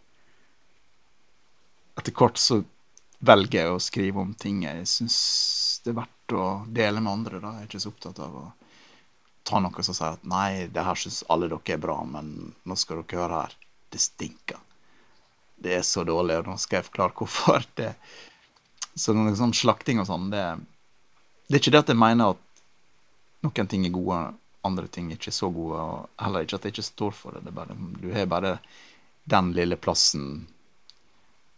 Etter 1.97 2.13
hvert 2.13 2.37
så 2.37 2.59
velger 3.19 3.71
å 3.71 3.81
skrive 3.81 4.21
om 4.21 4.33
ting 4.37 4.63
jeg 4.65 4.85
syns 4.89 5.17
det 5.83 5.93
er 5.93 5.99
verdt 6.01 6.35
å 6.37 6.45
dele 6.67 7.01
med 7.01 7.13
andre. 7.13 7.39
da. 7.39 7.53
Jeg 7.55 7.65
er 7.65 7.69
ikke 7.69 7.81
så 7.81 7.91
opptatt 7.93 8.19
av 8.23 8.35
å 8.35 8.45
ta 9.47 9.61
noe 9.63 9.83
som 9.85 9.95
sier 9.95 10.17
at 10.17 10.25
nei, 10.27 10.67
det 10.73 10.83
her 10.83 10.99
syns 10.99 11.23
alle 11.31 11.47
dere 11.49 11.75
er 11.77 11.81
bra, 11.81 12.01
men 12.05 12.51
nå 12.67 12.75
skal 12.79 13.01
dere 13.01 13.21
høre 13.21 13.43
her. 13.43 13.53
Det 13.93 14.01
stinker. 14.03 14.59
Det 15.57 15.77
er 15.77 15.85
så 15.87 16.03
dårlig, 16.05 16.41
og 16.41 16.51
nå 16.51 16.57
skal 16.61 16.81
jeg 16.81 16.89
forklare 16.89 17.15
hvorfor. 17.17 17.63
det 17.79 17.93
Så 18.97 19.15
noe 19.15 19.35
sånn 19.37 19.55
slakting 19.55 20.01
og 20.01 20.09
sånn, 20.09 20.29
det, 20.33 20.43
det 21.47 21.57
er 21.57 21.63
ikke 21.63 21.73
det 21.77 21.85
at 21.85 21.93
jeg 21.93 22.01
mener 22.01 22.35
at 22.35 22.43
noen 23.45 23.69
ting 23.71 23.85
er 23.87 23.95
gode, 23.95 24.19
andre 24.67 24.89
ting 24.91 25.11
er 25.11 25.19
ikke 25.19 25.33
så 25.33 25.49
gode. 25.53 25.79
Og 25.79 26.25
heller 26.25 26.43
ikke 26.43 26.59
at 26.59 26.67
jeg 26.67 26.75
ikke 26.75 26.89
står 26.89 27.15
for 27.15 27.37
det. 27.37 27.45
det 27.47 27.55
bare, 27.55 27.77
du 28.01 28.11
har 28.13 28.27
bare 28.29 28.57
den 29.27 29.53
lille 29.55 29.79
plassen 29.79 30.47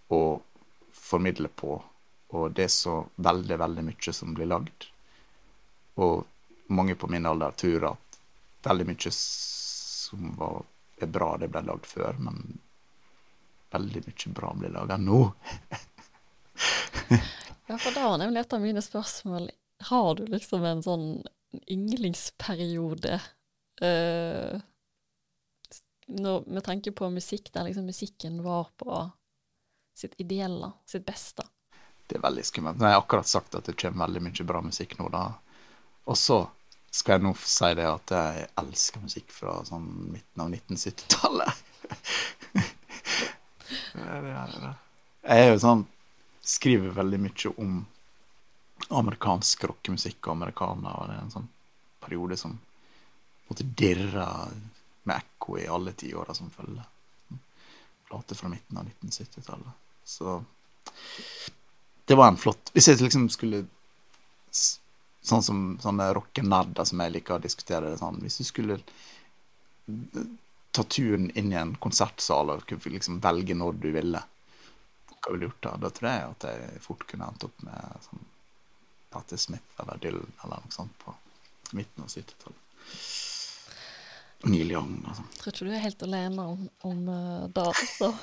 å 0.09 0.21
formidle 1.09 1.49
på, 1.49 1.73
og 2.29 2.51
det 2.53 2.67
er 2.67 2.73
så 2.73 2.99
veldig, 3.15 3.57
veldig 3.57 3.85
mye 3.87 4.13
som 4.13 4.33
blir 4.37 4.49
lagd. 4.49 4.85
Og 5.99 6.69
mange 6.69 6.95
på 6.95 7.09
min 7.09 7.25
alder 7.25 7.55
tror 7.57 7.87
at 7.93 8.19
veldig 8.69 8.85
mye 8.91 9.13
som 9.15 10.33
var, 10.37 10.61
er 11.01 11.09
bra, 11.09 11.31
det 11.41 11.49
ble 11.49 11.63
lagd 11.65 11.89
før, 11.89 12.19
men 12.21 12.59
veldig 13.73 14.03
mye 14.05 14.33
bra 14.37 14.53
blir 14.57 14.73
laga 14.73 14.97
nå. 15.01 15.19
ja, 17.69 17.77
for 17.77 17.93
da 17.95 18.05
var 18.05 18.21
nemlig 18.21 18.43
et 18.43 18.53
av 18.53 18.61
mine 18.61 18.81
spørsmål 18.83 19.45
Har 19.87 20.15
du 20.17 20.25
liksom 20.27 20.65
en 20.67 20.81
sånn 20.83 21.05
ynglingsperiode 21.71 23.19
uh, 23.81 24.59
når, 26.09 26.43
med 26.49 26.65
tanke 26.65 26.91
på 26.91 27.09
musikk, 27.13 27.49
der 27.53 27.69
liksom 27.69 27.87
musikken 27.89 28.41
var 28.43 28.69
på 28.77 28.91
sitt 29.99 30.15
ideelle, 30.21 30.71
sitt 30.87 31.05
beste? 31.07 31.45
Det 32.09 32.17
er 32.17 32.23
veldig 32.23 32.45
skummelt. 32.47 32.81
Jeg 32.81 32.95
har 32.95 33.03
akkurat 33.03 33.29
sagt 33.29 33.55
at 33.59 33.67
det 33.69 33.77
kommer 33.77 34.07
veldig 34.07 34.23
mye 34.25 34.47
bra 34.49 34.61
musikk 34.65 34.95
nå, 34.99 35.09
da. 35.13 35.27
Og 36.09 36.17
så 36.17 36.39
skal 36.89 37.17
jeg 37.17 37.25
nå 37.27 37.35
si 37.43 37.69
det 37.77 37.85
at 37.85 38.13
jeg 38.15 38.47
elsker 38.63 39.03
musikk 39.03 39.33
fra 39.33 39.59
sånn 39.67 39.85
midten 40.09 40.41
av 40.41 40.49
1970-tallet. 40.49 41.51
jeg 45.29 45.37
er 45.37 45.49
jo 45.51 45.61
sånn 45.61 45.85
Skriver 46.49 46.95
veldig 46.95 47.19
mye 47.21 47.49
om 47.61 47.73
amerikansk 48.97 49.67
rockemusikk 49.69 50.23
og 50.23 50.31
amerikaner. 50.31 50.95
og 50.95 51.05
det 51.05 51.17
er 51.17 51.21
en 51.21 51.33
sånn 51.35 51.49
periode 52.01 52.39
som 52.41 52.55
måtte 53.45 53.67
dirre 53.77 54.25
med 55.03 55.13
ekko 55.13 55.59
i 55.59 55.67
alle 55.69 55.93
tiåra 55.93 56.33
som 56.33 56.49
følger. 56.49 56.87
Plater 58.07 58.39
fra 58.39 58.49
midten 58.49 58.81
av 58.81 58.89
1970-tallet. 58.89 59.88
Så 60.09 60.43
det 62.05 62.15
var 62.15 62.27
en 62.27 62.37
flott 62.37 62.71
Hvis 62.73 62.87
jeg 62.89 62.97
liksom 63.03 63.27
skulle 63.29 63.65
Sånn 64.49 65.43
som 65.45 65.59
sånne 65.83 66.07
rockenerder 66.17 66.87
som 66.89 67.03
jeg 67.03 67.13
liker 67.13 67.35
å 67.35 67.43
diskutere 67.43 67.91
det 67.91 67.99
sånn 68.01 68.17
Hvis 68.23 68.39
du 68.41 68.47
skulle 68.47 68.79
ta 70.73 70.83
turen 70.83 71.29
inn 71.37 71.53
i 71.53 71.59
en 71.59 71.75
konsertsal 71.81 72.49
og 72.53 72.73
liksom 72.85 73.19
velge 73.21 73.55
når 73.57 73.77
du 73.81 73.87
ville, 73.93 74.19
hva 75.09 75.31
ville 75.31 75.41
du 75.41 75.47
gjort 75.47 75.63
da? 75.65 75.71
Da 75.81 75.89
tror 75.93 76.09
jeg 76.09 76.27
at 76.27 76.45
jeg 76.49 76.83
fort 76.83 77.05
kunne 77.09 77.29
endt 77.29 77.45
opp 77.47 77.63
med 77.65 78.03
sånn 78.05 78.27
Patti 79.09 79.37
Smith 79.41 79.81
eller 79.81 80.01
Dylan 80.01 80.29
eller 80.43 80.61
noe 80.61 80.73
sånt 80.73 80.93
på 81.01 81.15
midten 81.77 82.05
av 82.05 82.13
70-tallet. 82.13 82.61
Neil 84.49 84.71
Young 84.71 84.93
og 85.03 85.17
sånn. 85.17 85.31
Tror 85.39 85.55
ikke 85.55 85.67
du 85.67 85.73
er 85.73 85.83
helt 85.83 86.05
alene 86.05 86.45
om, 86.53 86.69
om 86.87 87.01
uh, 87.09 87.49
det, 87.49 87.65
altså. 87.65 88.13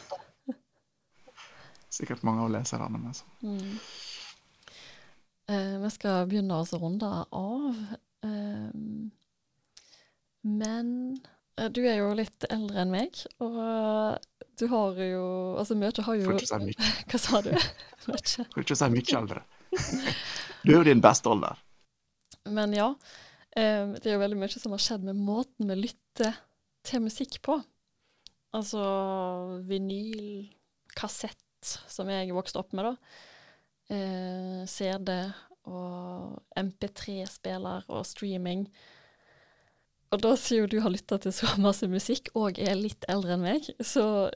Sikkert 1.96 2.24
mange 2.26 2.44
av 2.44 2.52
leserne 2.52 3.00
med. 3.00 3.22
Mm. 3.42 3.78
Eh, 5.48 5.76
vi 5.80 5.92
skal 5.94 6.26
begynne 6.28 6.60
å 6.60 6.80
runde 6.80 7.12
av. 7.32 7.84
Eh, 8.26 8.70
men 10.46 10.90
du 11.72 11.80
er 11.86 12.02
jo 12.02 12.10
litt 12.14 12.44
eldre 12.52 12.82
enn 12.82 12.92
meg, 12.92 13.16
og 13.40 14.18
du 14.60 14.66
har 14.68 14.98
jo 15.00 15.24
Altså, 15.56 15.76
mye 15.78 16.04
har 16.04 16.18
jo 16.18 16.26
Får 16.28 16.40
ikke 16.40 16.50
si 16.50 16.58
mye. 16.64 16.90
Hva 17.10 17.20
sa 17.20 17.40
du? 17.44 17.52
Får 18.06 18.64
ikke 18.64 18.78
si 18.78 18.90
mye 18.92 19.16
eldre. 19.20 19.44
Du 20.62 20.72
er 20.72 20.78
jo 20.78 20.84
din 20.88 21.02
beste 21.04 21.32
alder. 21.32 21.62
Men 22.52 22.76
ja. 22.76 22.90
Um, 23.56 23.94
det 23.96 24.10
er 24.10 24.16
jo 24.16 24.20
veldig 24.20 24.38
mye 24.40 24.52
som 24.52 24.74
har 24.74 24.82
skjedd 24.84 25.06
med 25.08 25.16
måten 25.16 25.70
vi 25.70 25.78
lytter 25.86 26.36
til 26.86 27.04
musikk 27.06 27.40
på. 27.44 27.56
Altså 28.56 28.82
vinyl, 29.68 30.46
kassett, 30.96 31.40
som 31.90 32.10
jeg 32.12 32.34
vokste 32.36 32.60
opp 32.62 32.74
med, 32.76 32.90
da. 32.90 33.16
Eh, 33.96 34.62
CD 34.70 35.12
og 35.66 36.38
MP3-spiller 36.58 37.86
og 37.90 38.06
streaming. 38.06 38.66
Og 40.14 40.22
da 40.22 40.34
siden 40.38 40.70
du 40.70 40.78
har 40.82 40.92
lytta 40.94 41.18
til 41.22 41.34
så 41.34 41.50
masse 41.62 41.88
musikk 41.90 42.30
og 42.38 42.60
er 42.62 42.76
litt 42.78 43.06
eldre 43.10 43.34
enn 43.36 43.46
meg, 43.46 43.66
så 43.82 44.30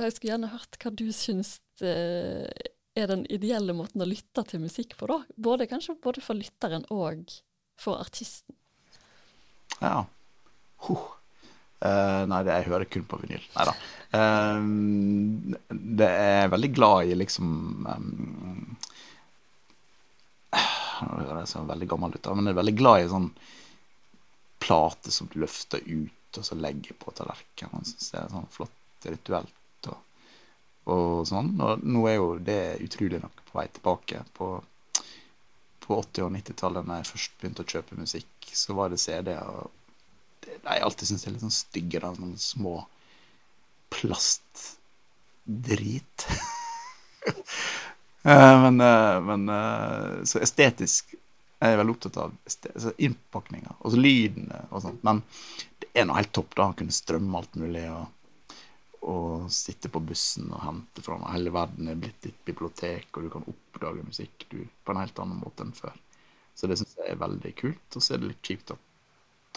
jeg 0.00 0.14
skulle 0.16 0.32
gjerne 0.32 0.52
hørt 0.54 0.78
hva 0.80 0.92
du 0.96 1.06
syns 1.12 1.58
uh, 1.84 2.48
er 2.96 3.10
den 3.10 3.26
ideelle 3.28 3.74
måten 3.76 4.00
å 4.00 4.08
lytte 4.08 4.44
til 4.48 4.62
musikk 4.64 4.96
på, 4.96 5.10
da. 5.10 5.20
Både, 5.36 5.68
kanskje 5.68 5.98
både 6.00 6.24
for 6.24 6.38
lytteren 6.38 6.86
og 6.94 7.36
for 7.80 8.00
artisten. 8.00 8.56
Ja. 9.80 10.06
Huh. 10.86 11.19
Uh, 11.80 12.26
nei, 12.28 12.42
jeg 12.44 12.68
hører 12.68 12.88
kun 12.92 13.06
på 13.08 13.18
vinyl. 13.22 13.44
Nei 13.56 13.66
da. 13.70 13.74
Uh, 14.12 14.60
det 15.70 16.10
er 16.10 16.52
veldig 16.52 16.72
glad 16.76 17.08
i 17.08 17.16
liksom 17.16 17.86
um, 17.86 18.76
Nå 21.00 21.20
høres 21.30 21.54
jeg 21.54 21.68
veldig 21.70 21.88
gammel 21.88 22.12
ut, 22.12 22.26
men 22.36 22.50
jeg 22.50 22.52
er 22.52 22.60
veldig 22.60 22.76
glad 22.76 23.04
i 23.04 23.08
sånn 23.08 23.30
plate 24.60 25.12
som 25.14 25.30
du 25.32 25.38
løfter 25.40 25.80
ut 25.86 26.38
og 26.38 26.44
så 26.46 26.58
legger 26.58 26.98
på 27.00 27.12
tallerkenen. 27.16 27.86
Syns 27.86 28.12
det 28.12 28.20
er 28.20 28.32
sånn 28.32 28.50
flott 28.52 29.08
rituelt 29.08 29.88
og, 29.90 30.02
og, 30.92 31.14
sånn. 31.30 31.54
Og 31.64 31.84
nå 31.86 32.04
er 32.10 32.18
jo 32.18 32.28
det 32.44 32.60
utrolig 32.84 33.22
nok 33.22 33.42
på 33.48 33.58
vei 33.58 33.66
tilbake. 33.72 34.22
På, 34.36 34.52
på 35.80 35.98
80- 36.02 36.26
og 36.26 36.34
90-tallet, 36.36 36.86
da 36.86 37.00
jeg 37.00 37.10
først 37.10 37.36
begynte 37.40 37.64
å 37.64 37.72
kjøpe 37.74 37.98
musikk, 37.98 38.50
så 38.52 38.76
var 38.78 38.92
det 38.92 39.00
CD-er. 39.02 39.48
Og 40.58 40.66
jeg 40.70 40.82
alltid 40.86 41.04
det 41.10 41.26
er 41.26 41.34
litt 41.34 41.46
sånn 41.46 41.60
stygge, 41.60 41.98
da, 42.02 42.08
sånne 42.16 42.40
små 42.42 42.74
plastdrit. 43.94 44.68
Eh, 48.22 48.62
men, 48.62 48.76
eh, 48.84 49.16
men, 49.24 49.48
eh, 49.48 50.24
så 50.28 50.42
estetisk 50.44 51.14
jeg 51.60 51.74
er 51.74 51.78
veldig 51.80 51.92
opptatt 51.94 52.18
av 52.20 52.34
altså 52.48 52.92
innpakninga 53.04 53.74
og 53.78 53.92
så 53.92 54.00
lydene 54.00 54.62
og 54.70 54.82
sånt. 54.84 55.02
Men 55.04 55.22
det 55.80 55.90
er 55.92 56.04
nå 56.08 56.16
helt 56.16 56.32
topp 56.36 56.52
da 56.56 56.66
å 56.70 56.76
kunne 56.76 56.92
strømme 56.92 57.40
alt 57.40 57.56
mulig 57.60 57.84
og, 57.92 58.62
og 59.08 59.48
sitte 59.52 59.88
på 59.92 60.00
bussen 60.04 60.48
og 60.52 60.62
hente 60.64 61.04
fra 61.04 61.18
meg. 61.20 61.32
Hele 61.34 61.52
verden 61.56 61.88
er 61.88 62.00
blitt 62.00 62.20
ditt 62.24 62.38
bibliotek, 62.48 63.08
og 63.12 63.26
du 63.26 63.32
kan 63.32 63.48
oppdage 63.52 64.06
musikk 64.06 64.46
du, 64.52 64.62
på 64.84 64.94
en 64.94 65.02
helt 65.02 65.20
annen 65.20 65.40
måte 65.40 65.66
enn 65.66 65.76
før. 65.76 65.96
Så 66.56 66.68
det 66.68 66.80
syns 66.80 66.96
jeg 66.96 67.12
er 67.12 67.20
veldig 67.20 67.52
kult. 67.60 67.84
Og 67.92 68.04
så 68.04 68.16
er 68.16 68.22
det 68.22 68.32
litt 68.32 68.52
kjipt 68.52 68.72
at 68.76 68.89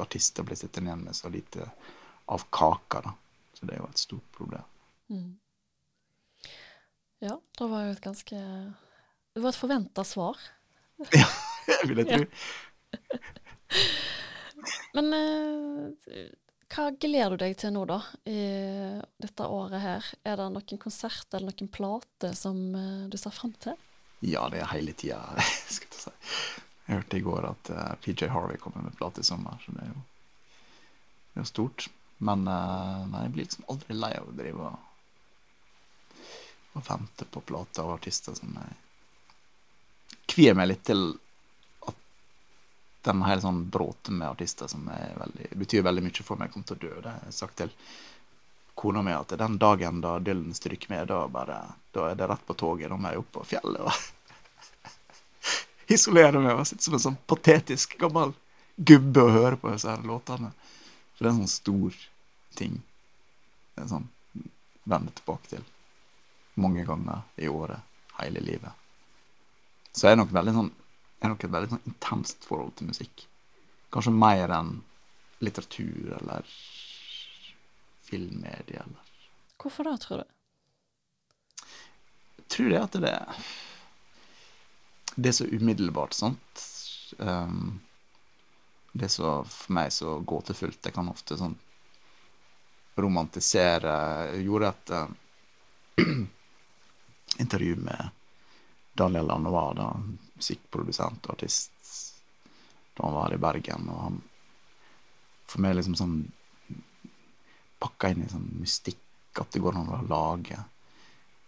artister 0.02 0.44
blir 0.44 0.58
sittende 0.58 0.90
igjen 0.90 1.06
med 1.06 1.16
så 1.16 1.30
lite 1.30 1.70
av 2.26 2.46
kaka. 2.50 3.02
da. 3.02 3.14
Så 3.54 3.66
det 3.66 3.76
er 3.76 3.84
jo 3.84 3.90
et 3.90 4.02
stort 4.02 4.30
problem. 4.36 4.66
Mm. 5.10 5.32
Ja, 7.24 7.38
det 7.58 7.68
var 7.72 7.86
jo 7.86 7.92
et 7.94 8.04
ganske 8.04 8.38
Det 9.34 9.42
var 9.42 9.50
et 9.50 9.60
forventa 9.60 10.04
svar. 10.04 10.38
ja, 11.22 11.28
jeg 11.68 11.90
vil 11.90 12.04
jeg 12.04 12.08
tro. 12.10 12.24
Men 14.94 15.14
eh, 15.18 16.28
hva 16.74 16.90
gleder 16.98 17.34
du 17.34 17.44
deg 17.44 17.56
til 17.60 17.74
nå, 17.76 17.86
da, 17.90 18.00
i 18.30 18.42
dette 19.22 19.48
året 19.48 19.82
her? 19.82 20.12
Er 20.26 20.38
det 20.40 20.50
noen 20.54 20.82
konsert 20.82 21.34
eller 21.34 21.54
noen 21.54 21.72
plate 21.74 22.34
som 22.38 22.60
eh, 22.78 23.08
du 23.10 23.18
ser 23.20 23.34
fram 23.36 23.54
til? 23.62 23.78
Ja, 24.24 24.48
det 24.50 24.62
er 24.62 24.72
hele 24.72 24.94
tida, 24.98 25.20
skal 25.76 25.90
jeg 25.90 26.02
si. 26.06 26.63
Jeg 26.94 27.02
hørte 27.02 27.18
i 27.18 27.26
går 27.26 27.46
at 27.50 27.70
uh, 27.74 27.78
eh, 27.82 27.94
PJ 28.04 28.28
Harvey 28.30 28.58
kommer 28.62 28.84
med 28.86 28.94
plate 28.98 29.22
i 29.22 29.26
sommer, 29.26 29.58
så 29.66 29.72
det 29.74 29.82
er 29.82 29.90
jo, 29.90 30.02
det 31.34 31.40
er 31.40 31.42
jo 31.42 31.50
stort. 31.50 31.88
Men 32.22 32.46
uh, 32.46 33.02
nei, 33.10 33.24
jeg 33.26 33.34
blir 33.34 33.48
liksom 33.48 33.66
aldri 33.74 33.98
lei 33.98 34.12
av 34.20 34.30
å 34.30 34.36
drive 34.38 34.68
og, 34.70 36.22
og 36.78 36.86
vente 36.86 37.26
på 37.34 37.42
plater 37.50 37.82
av 37.82 37.96
artister 37.96 38.38
som 38.38 38.54
jeg 38.62 38.78
kvier 40.30 40.54
meg 40.58 40.70
litt 40.70 40.86
til 40.86 41.02
at 41.90 41.98
den 43.10 43.26
hele 43.26 43.42
sånn 43.42 43.66
bråten 43.74 44.22
med 44.22 44.30
artister 44.30 44.70
som 44.70 44.86
veldig, 44.86 45.50
betyr 45.66 45.84
veldig 45.90 46.06
mye 46.06 46.26
for 46.30 46.40
meg, 46.40 46.54
kommer 46.54 46.70
til 46.70 46.78
å 46.78 46.84
dø. 46.86 46.94
Det 47.02 47.10
har 47.10 47.26
jeg 47.26 47.40
sagt 47.42 47.58
til 47.60 47.74
kona 48.78 49.02
mi 49.02 49.18
at 49.18 49.34
den 49.42 49.58
dagen 49.58 50.02
da 50.06 50.20
Dylan 50.22 50.54
stryker 50.54 50.94
med, 50.94 51.08
da, 51.10 51.26
bare, 51.28 51.64
da 51.92 52.12
er 52.12 52.22
det 52.22 52.30
rett 52.30 52.46
på 52.46 52.56
toget. 52.62 52.94
Da 52.94 53.02
må 53.02 53.10
jeg 53.10 53.26
opp 53.26 53.34
på 53.40 53.50
fjellet. 53.56 53.82
og 53.82 54.13
isolere 55.92 56.40
meg 56.42 56.58
og 56.58 56.68
sitte 56.68 56.86
som 56.86 56.98
en 56.98 57.06
sånn 57.08 57.20
patetisk 57.30 57.98
gammel 58.02 58.34
gubbe 58.76 59.24
og 59.24 59.36
høre 59.36 59.60
på 59.60 59.74
disse 59.74 59.90
her 59.90 60.06
låtene. 60.08 60.52
For 61.14 61.26
det 61.26 61.30
er 61.30 61.34
en 61.34 61.42
sånn 61.44 61.54
stor 61.54 61.98
ting. 62.58 62.80
Det 63.74 63.84
er 63.84 63.92
sånn 63.92 64.08
vende 64.84 65.14
tilbake 65.16 65.56
til 65.56 65.68
mange 66.60 66.86
ganger 66.86 67.24
i 67.42 67.50
året, 67.50 67.80
hele 68.20 68.42
livet. 68.44 68.72
Så 69.94 70.08
er 70.08 70.16
det 70.16 70.24
nok 70.24 70.34
veldig 70.36 70.56
sånn 70.58 70.72
er 71.24 71.32
nok 71.32 71.44
et 71.46 71.54
veldig 71.54 71.72
sånn 71.72 71.86
intenst 71.88 72.44
forhold 72.48 72.74
til 72.78 72.90
musikk. 72.90 73.26
Kanskje 73.94 74.12
mer 74.12 74.52
enn 74.52 74.74
litteratur 75.44 76.18
eller 76.20 76.48
filmmedie 78.04 78.82
eller 78.84 79.12
Hvorfor 79.64 79.88
da, 79.88 79.94
tror 79.96 80.24
du? 80.24 80.32
Jeg 82.42 82.48
tror 82.52 82.74
det 82.74 82.80
at 82.82 82.98
det 83.06 83.12
er 83.14 83.44
det 85.16 85.30
er 85.30 85.38
så 85.38 85.46
umiddelbart, 85.46 86.14
sant. 86.14 86.64
Um, 87.18 87.82
det 88.94 89.08
er 89.08 89.14
så 89.14 89.36
for 89.50 89.74
meg 89.74 89.92
så 89.94 90.18
gåtefullt. 90.20 90.82
Jeg 90.86 90.96
kan 90.96 91.10
ofte 91.10 91.38
sånn 91.38 91.56
romantisere 92.94 93.94
Jeg 94.36 94.44
gjorde 94.46 94.70
et 94.70 94.92
uh, 94.94 96.04
intervju 97.44 97.78
med 97.82 98.12
Daniel 98.94 99.32
Lanois, 99.32 99.72
da, 99.78 99.88
musikkprodusent 100.38 101.26
og 101.26 101.34
artist, 101.34 101.94
da 102.94 103.08
han 103.08 103.18
var 103.18 103.34
i 103.34 103.42
Bergen. 103.42 103.90
Og 103.90 104.04
han 104.04 104.22
for 105.50 105.62
meg 105.66 105.78
liksom 105.78 105.98
sånn 105.98 106.20
pakka 107.82 108.14
inn 108.14 108.24
i 108.26 108.30
sånn 108.32 108.46
mystikk, 108.62 109.02
at 109.42 109.50
det 109.54 109.62
går 109.62 109.78
an 109.78 109.90
å 109.90 110.04
lage 110.06 110.60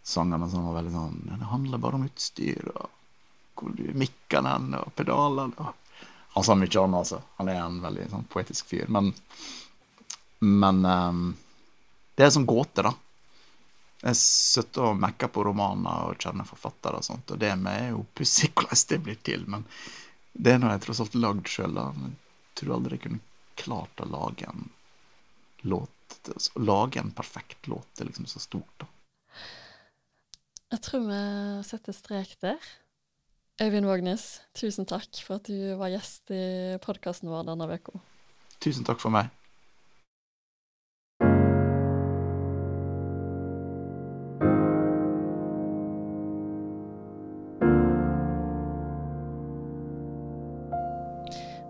sanger 0.05 0.37
men 0.41 0.49
sånn 0.51 0.65
var 0.67 0.77
veldig 0.79 0.93
sånn 0.93 1.15
Det 1.25 1.49
handler 1.49 1.81
bare 1.81 1.97
om 1.97 2.05
utstyr 2.05 2.67
og 2.75 2.89
hvor 3.55 3.73
du 3.75 3.87
og 3.87 4.93
pedalene 4.95 5.53
og 5.57 5.73
Han 6.35 6.43
sa 6.43 6.55
mye 6.59 6.67
annet, 6.67 6.97
altså. 6.99 7.21
Han 7.37 7.47
er 7.47 7.61
en 7.61 7.77
veldig 7.79 8.09
sånn 8.11 8.25
poetisk 8.27 8.67
fyr. 8.67 8.89
Men, 8.91 9.13
men 10.43 10.81
um, 10.83 11.21
det 12.15 12.25
er 12.25 12.27
en 12.27 12.33
sånn 12.35 12.47
gåte, 12.49 12.83
da. 12.83 12.91
Jeg 14.01 14.19
sitter 14.19 14.89
og 14.89 14.99
mekker 14.99 15.31
på 15.31 15.45
romaner 15.47 16.09
og 16.09 16.19
kjenner 16.19 16.47
forfattere 16.47 16.99
og 16.99 17.07
sånt, 17.07 17.31
og 17.31 17.39
det 17.39 17.53
med 17.55 17.85
er 17.85 17.93
jo 17.93 18.03
pussig 18.19 18.51
hvordan 18.51 18.83
det 18.91 18.99
blir 19.07 19.21
til, 19.23 19.47
men 19.47 19.63
det 20.35 20.51
er 20.51 20.59
nå 20.59 20.73
jeg 20.73 20.83
tross 20.83 21.01
alt 21.05 21.15
lagd 21.15 21.47
sjøl, 21.49 21.79
da. 21.79 21.87
Jeg 21.95 22.59
tror 22.59 22.75
aldri 22.75 22.99
jeg 22.99 23.05
kunne 23.05 23.23
klart 23.55 24.03
å 24.03 24.09
lage 24.11 24.51
en 24.51 24.67
låt 25.63 25.91
Å 26.35 26.61
lage 26.61 26.99
en 26.99 27.11
perfekt 27.15 27.67
låt 27.71 27.87
det 27.95 28.03
er 28.03 28.09
liksom 28.11 28.27
så 28.29 28.43
stort, 28.43 28.83
da. 28.83 28.87
Jeg 30.73 30.81
tror 30.83 31.05
vi 31.07 31.19
setter 31.63 31.95
strek 31.95 32.35
der. 32.43 32.69
Øyvind 33.55 33.85
Vågnes, 33.87 34.41
tusen 34.51 34.83
takk 34.83 35.15
for 35.23 35.39
at 35.39 35.47
du 35.47 35.77
var 35.79 35.87
gjest 35.87 36.27
i 36.35 36.75
podkasten 36.83 37.29
vår 37.31 37.45
denne 37.47 37.63
uka. 37.71 38.01
Tusen 38.59 38.83
takk 38.83 38.99
for 38.99 39.15
meg. 39.15 39.29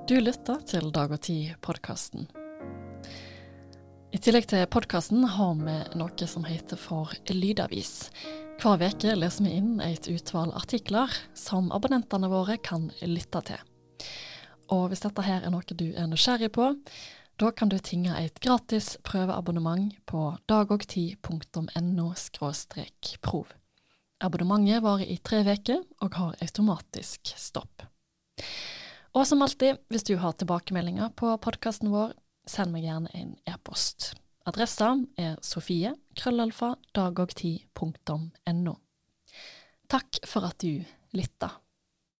Du 0.09 0.17
lytter 0.17 0.65
til 0.65 0.89
Dag 0.89 1.13
og 1.13 1.21
Tid-podkasten. 1.21 2.25
I 4.09 4.17
tillegg 4.17 4.49
til 4.49 4.65
podkasten 4.73 5.21
har 5.37 5.53
vi 5.61 5.77
noe 6.01 6.31
som 6.33 6.49
heter 6.49 6.81
for 6.81 7.13
Lydavis. 7.29 8.09
Hver 8.55 8.81
uke 8.81 9.13
leser 9.17 9.45
vi 9.45 9.57
inn 9.59 9.81
et 9.83 10.07
utvalg 10.09 10.55
artikler 10.55 11.11
som 11.37 11.67
abonnentene 11.75 12.29
våre 12.31 12.55
kan 12.57 12.87
lytte 13.03 13.41
til. 13.49 13.59
Og 14.73 14.87
hvis 14.89 15.03
dette 15.03 15.25
her 15.25 15.43
er 15.43 15.53
noe 15.53 15.77
du 15.77 15.91
er 15.91 16.07
nysgjerrig 16.09 16.49
på, 16.55 16.71
da 17.37 17.51
kan 17.51 17.69
du 17.69 17.75
tinge 17.83 18.15
et 18.15 18.39
gratis 18.39 18.95
prøveabonnement 19.03 19.91
på 20.07 20.37
dagogtid.no 20.47 22.07
prov. 23.21 23.47
Abonnementet 24.23 24.83
varer 24.83 25.11
i 25.11 25.17
tre 25.19 25.43
uker 25.43 25.83
og 26.01 26.15
har 26.15 26.35
automatisk 26.41 27.35
stopp. 27.35 27.83
Og 29.15 29.27
som 29.27 29.43
alltid, 29.43 29.83
hvis 29.91 30.07
du 30.07 30.15
har 30.17 30.33
tilbakemeldinger 30.39 31.11
på 31.15 31.35
podkasten 31.43 31.91
vår, 31.91 32.15
send 32.47 32.71
meg 32.71 32.87
gjerne 32.87 33.11
en 33.13 33.35
e-post. 33.47 34.13
Adressa 34.45 34.91
er 35.17 35.39
sofie 35.41 35.95
krøllalfa 36.19 36.75
dagogti.no. 36.93 38.73
Takk 39.89 40.19
for 40.29 40.45
at 40.45 40.62
du 40.62 40.84
lytta. 41.17 41.49